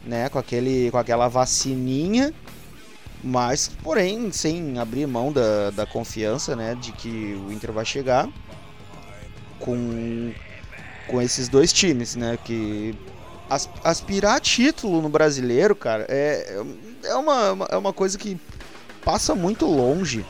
né, 0.04 0.28
com 0.28 0.40
aquele 0.40 0.90
com 0.90 0.98
aquela 0.98 1.28
vacininha, 1.28 2.34
mas 3.22 3.68
porém 3.82 4.32
sem 4.32 4.76
abrir 4.76 5.06
mão 5.06 5.32
da, 5.32 5.70
da 5.70 5.86
confiança, 5.86 6.56
né, 6.56 6.74
de 6.74 6.90
que 6.90 7.40
o 7.46 7.52
Inter 7.52 7.70
vai 7.70 7.84
chegar 7.84 8.28
com, 9.62 10.32
com 11.06 11.22
esses 11.22 11.48
dois 11.48 11.72
times, 11.72 12.16
né? 12.16 12.38
Que 12.44 12.94
aspirar 13.84 14.40
título 14.40 15.00
no 15.00 15.08
brasileiro, 15.08 15.74
cara, 15.76 16.06
é, 16.08 16.62
é, 17.04 17.14
uma, 17.14 17.66
é 17.70 17.76
uma 17.76 17.92
coisa 17.92 18.18
que 18.18 18.38
passa 19.04 19.34
muito 19.34 19.66
longe. 19.66 20.24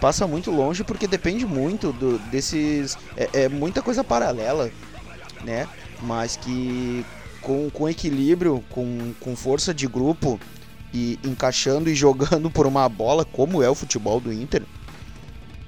Passa 0.00 0.26
muito 0.26 0.50
longe 0.50 0.82
porque 0.82 1.06
depende 1.06 1.44
muito 1.46 1.92
do, 1.92 2.18
desses. 2.30 2.96
É, 3.16 3.44
é 3.44 3.48
muita 3.48 3.82
coisa 3.82 4.02
paralela, 4.02 4.70
né? 5.44 5.68
Mas 6.02 6.36
que 6.36 7.04
com, 7.42 7.68
com 7.70 7.88
equilíbrio, 7.88 8.64
com, 8.70 9.12
com 9.20 9.36
força 9.36 9.74
de 9.74 9.86
grupo 9.86 10.40
e 10.92 11.18
encaixando 11.22 11.90
e 11.90 11.94
jogando 11.94 12.48
por 12.50 12.66
uma 12.66 12.88
bola, 12.88 13.26
como 13.26 13.62
é 13.62 13.68
o 13.68 13.74
futebol 13.74 14.18
do 14.18 14.32
Inter, 14.32 14.62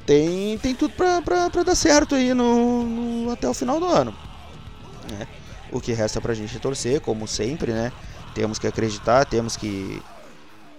tem, 0.06 0.58
tem 0.58 0.74
tudo 0.74 0.94
pra, 0.94 1.20
dar 1.48 1.74
certo 1.74 2.14
aí 2.14 2.34
no, 2.34 2.84
no 2.84 3.32
até 3.32 3.48
o 3.48 3.54
final 3.54 3.78
do 3.78 3.86
ano. 3.86 4.14
Né? 5.10 5.26
O 5.70 5.80
que 5.80 5.92
resta 5.92 6.20
pra 6.20 6.34
gente 6.34 6.58
torcer, 6.58 7.00
como 7.00 7.26
sempre, 7.26 7.72
né? 7.72 7.92
Temos 8.34 8.58
que 8.58 8.66
acreditar, 8.66 9.24
temos 9.24 9.56
que, 9.56 10.02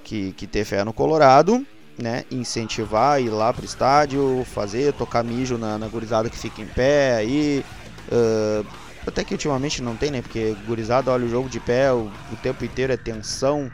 que, 0.04 0.34
que 0.34 0.48
ter 0.48 0.66
fé 0.66 0.84
no 0.84 0.94
Colorado, 0.94 1.66
né? 1.98 2.26
Incentivar, 2.30 3.22
ir 3.22 3.30
lá 3.30 3.54
pro 3.54 3.66
estádio, 3.66 4.46
fazer, 4.54 4.94
tocar 4.94 5.24
mijo 5.24 5.58
na, 5.58 5.78
na 5.78 5.88
gurizada 5.88 6.30
que 6.30 6.38
fica 6.38 6.62
em 6.62 6.68
pé 6.68 7.16
aí. 7.16 7.66
Uh, 8.12 8.66
até 9.06 9.24
que 9.24 9.34
ultimamente 9.34 9.82
não 9.82 9.96
tem, 9.96 10.12
né? 10.12 10.22
Porque 10.22 10.56
gurizada 10.66 11.12
olha 11.12 11.26
o 11.26 11.30
jogo 11.30 11.50
de 11.50 11.60
pé, 11.60 11.92
o, 11.92 12.12
o 12.32 12.36
tempo 12.42 12.64
inteiro 12.64 12.94
é 12.94 12.98
tensão, 12.98 13.72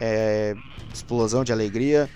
é 0.00 0.54
explosão 0.92 1.44
de 1.44 1.52
alegria. 1.52 2.08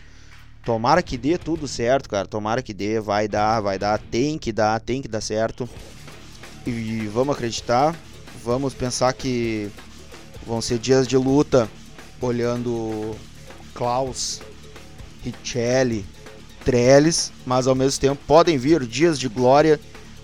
Tomara 0.65 1.03
que 1.03 1.19
dê 1.19 1.37
tudo 1.37 1.69
certo, 1.69 2.09
cara. 2.09 2.27
Tomara 2.27 2.63
que 2.63 2.73
dê, 2.73 2.99
vai 2.99 3.29
dar, 3.29 3.61
vai 3.61 3.79
dar, 3.79 3.99
tem 3.99 4.39
que 4.39 4.51
dar, 4.53 4.81
tem 4.81 5.03
que 5.03 5.09
dar 5.09 5.21
certo. 5.21 5.69
E 6.67 7.07
vamos 7.13 7.35
acreditar, 7.35 7.95
vamos 8.43 8.73
pensar 8.73 9.13
que 9.13 9.71
vão 10.47 10.63
ser 10.63 10.79
dias 10.79 11.07
de 11.07 11.17
luta, 11.17 11.69
olhando 12.21 13.15
Klaus, 13.75 14.41
Richelli, 15.23 16.07
Trellis, 16.65 17.31
mas 17.45 17.67
ao 17.67 17.75
mesmo 17.75 18.01
tempo 18.01 18.23
podem 18.27 18.57
vir 18.57 18.87
dias 18.87 19.19
de 19.19 19.29
glória 19.29 19.79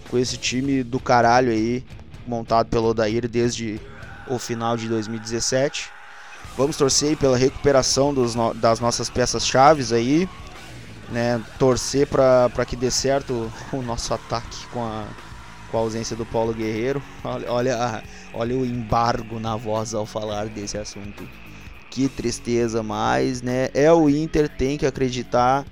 com 0.08 0.16
esse 0.16 0.38
time 0.38 0.82
do 0.82 0.98
caralho 0.98 1.52
aí, 1.52 1.84
montado 2.26 2.68
pelo 2.68 2.88
Odair 2.88 3.28
desde 3.28 3.78
o 4.26 4.38
final 4.38 4.76
de 4.76 4.88
2017. 4.88 5.90
Vamos 6.56 6.76
torcer 6.76 7.16
pela 7.16 7.36
recuperação 7.36 8.12
dos 8.12 8.34
das 8.56 8.80
nossas 8.80 9.08
peças 9.08 9.46
chaves 9.46 9.92
aí, 9.92 10.28
né? 11.10 11.42
Torcer 11.58 12.06
para 12.06 12.64
que 12.66 12.76
dê 12.76 12.90
certo 12.90 13.50
o 13.72 13.82
nosso 13.82 14.12
ataque 14.12 14.66
com 14.72 14.84
a, 14.84 15.06
com 15.70 15.78
a 15.78 15.80
ausência 15.80 16.16
do 16.16 16.26
Paulo 16.26 16.52
Guerreiro. 16.52 17.02
Olha, 17.24 17.52
olha, 17.52 18.02
olha 18.34 18.56
o 18.56 18.64
embargo 18.64 19.38
na 19.38 19.56
voz 19.56 19.94
ao 19.94 20.04
falar 20.04 20.46
desse 20.46 20.76
assunto. 20.76 21.26
Que 21.90 22.08
tristeza, 22.08 22.82
mas 22.82 23.42
né? 23.42 23.68
É 23.74 23.92
o 23.92 24.08
Inter, 24.08 24.48
tem 24.48 24.78
que 24.78 24.86
acreditar, 24.86 25.64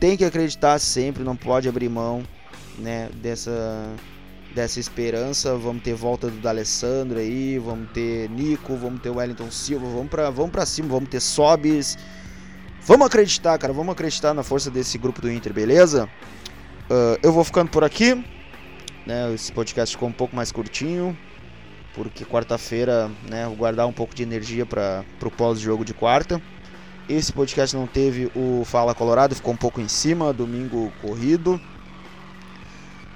tem 0.00 0.16
que 0.16 0.24
acreditar 0.24 0.78
sempre, 0.80 1.22
não 1.22 1.36
pode 1.36 1.68
abrir 1.68 1.88
mão, 1.88 2.24
né? 2.78 3.08
Dessa 3.22 3.94
dessa 4.56 4.80
esperança. 4.80 5.54
Vamos 5.54 5.82
ter 5.82 5.94
volta 5.94 6.28
do 6.28 6.38
D'Alessandro 6.38 7.18
aí, 7.18 7.58
vamos 7.58 7.90
ter 7.90 8.28
Nico, 8.30 8.74
vamos 8.74 9.02
ter 9.02 9.10
Wellington 9.10 9.50
Silva, 9.50 9.86
vamos 9.86 10.08
para 10.08 10.30
vamos 10.30 10.50
pra 10.50 10.64
cima, 10.64 10.88
vamos 10.88 11.10
ter 11.10 11.20
Sobis. 11.20 11.96
Vamos 12.80 13.06
acreditar, 13.06 13.58
cara, 13.58 13.72
vamos 13.72 13.92
acreditar 13.92 14.32
na 14.32 14.42
força 14.42 14.70
desse 14.70 14.96
grupo 14.96 15.20
do 15.20 15.30
Inter, 15.30 15.52
beleza? 15.52 16.08
Uh, 16.88 17.18
eu 17.22 17.32
vou 17.32 17.44
ficando 17.44 17.70
por 17.70 17.84
aqui. 17.84 18.24
Né, 19.04 19.32
esse 19.34 19.52
podcast 19.52 19.94
ficou 19.94 20.08
um 20.08 20.12
pouco 20.12 20.34
mais 20.34 20.50
curtinho, 20.50 21.16
porque 21.94 22.24
quarta-feira 22.24 23.08
né, 23.28 23.46
vou 23.46 23.54
guardar 23.54 23.86
um 23.86 23.92
pouco 23.92 24.14
de 24.14 24.22
energia 24.24 24.66
para 24.66 25.04
o 25.22 25.30
pós-jogo 25.30 25.84
de 25.84 25.94
quarta. 25.94 26.40
Esse 27.08 27.32
podcast 27.32 27.76
não 27.76 27.86
teve 27.86 28.32
o 28.34 28.64
Fala 28.64 28.94
Colorado, 28.94 29.34
ficou 29.34 29.54
um 29.54 29.56
pouco 29.56 29.80
em 29.80 29.86
cima, 29.86 30.32
domingo 30.32 30.92
corrido. 31.00 31.60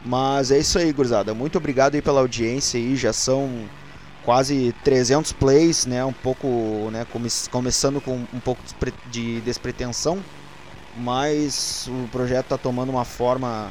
Mas 0.05 0.51
é 0.51 0.59
isso 0.59 0.79
aí, 0.79 0.93
gurizada. 0.93 1.35
Muito 1.35 1.59
obrigado 1.59 1.95
aí 1.95 2.03
pela 2.03 2.21
audiência 2.21 2.79
aí. 2.79 2.97
Já 2.97 3.13
são 3.13 3.69
quase 4.25 4.75
300 4.85 5.33
plays, 5.33 5.87
né? 5.87 6.05
Um 6.05 6.13
pouco, 6.13 6.47
né? 6.91 7.07
Come 7.13 7.29
começando 7.51 8.01
com 8.01 8.25
um 8.33 8.41
pouco 8.41 8.63
de 9.11 9.41
despretensão, 9.43 10.19
mas 10.97 11.89
o 11.89 12.09
projeto 12.09 12.47
está 12.47 12.59
tomando 12.59 12.91
uma 12.91 13.05
forma 13.05 13.71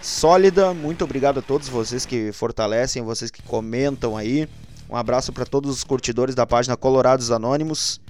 sólida. 0.00 0.74
Muito 0.74 1.04
obrigado 1.04 1.38
a 1.38 1.42
todos 1.42 1.68
vocês 1.68 2.04
que 2.04 2.32
fortalecem, 2.32 3.02
vocês 3.02 3.30
que 3.30 3.42
comentam 3.42 4.16
aí. 4.16 4.48
Um 4.90 4.96
abraço 4.96 5.32
para 5.32 5.46
todos 5.46 5.70
os 5.70 5.84
curtidores 5.84 6.34
da 6.34 6.46
página 6.46 6.76
Colorados 6.76 7.30
Anônimos. 7.30 8.00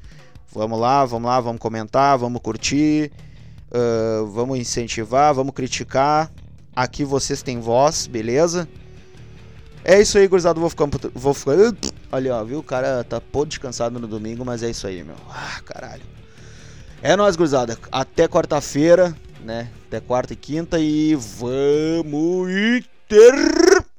Vamos 0.53 0.79
lá, 0.81 1.05
vamos 1.05 1.31
lá, 1.31 1.41
vamos 1.41 1.61
comentar, 1.61 2.19
vamos 2.19 2.43
curtir, 2.43 3.11
uh, 3.71 4.27
vamos 4.27 4.59
incentivar, 4.59 5.33
vamos 5.33 5.55
criticar. 5.55 6.31
Aqui 6.75 7.05
vocês 7.05 7.43
têm 7.43 7.61
voz, 7.61 8.07
beleza? 8.07 8.69
É 9.85 10.01
isso 10.01 10.17
aí, 10.17 10.27
gurizada. 10.27 10.59
Vou 10.59 10.71
ficar. 10.71 10.89
Vou 11.15 11.35
ficar. 11.35 11.53
Olha, 12.11 12.37
ó, 12.37 12.45
viu? 12.45 12.59
O 12.61 12.63
cara 12.63 13.05
tá 13.05 13.21
pô 13.21 13.45
descansado 13.45 13.99
no 13.99 14.07
domingo, 14.07 14.45
mas 14.45 14.63
é 14.63 14.71
isso 14.71 14.87
aí, 14.87 15.03
meu. 15.03 15.17
Ah, 15.29 15.61
caralho. 15.65 16.03
É 17.03 17.17
nóis, 17.17 17.37
gurizada. 17.37 17.77
Até 17.91 18.29
quarta-feira, 18.29 19.15
né? 19.45 19.71
Até 19.89 20.01
quarta 20.01 20.33
e 20.33 20.37
quinta 20.37 20.79
e 20.79 21.15
vamos 21.15 22.51
Inter! 22.51 23.82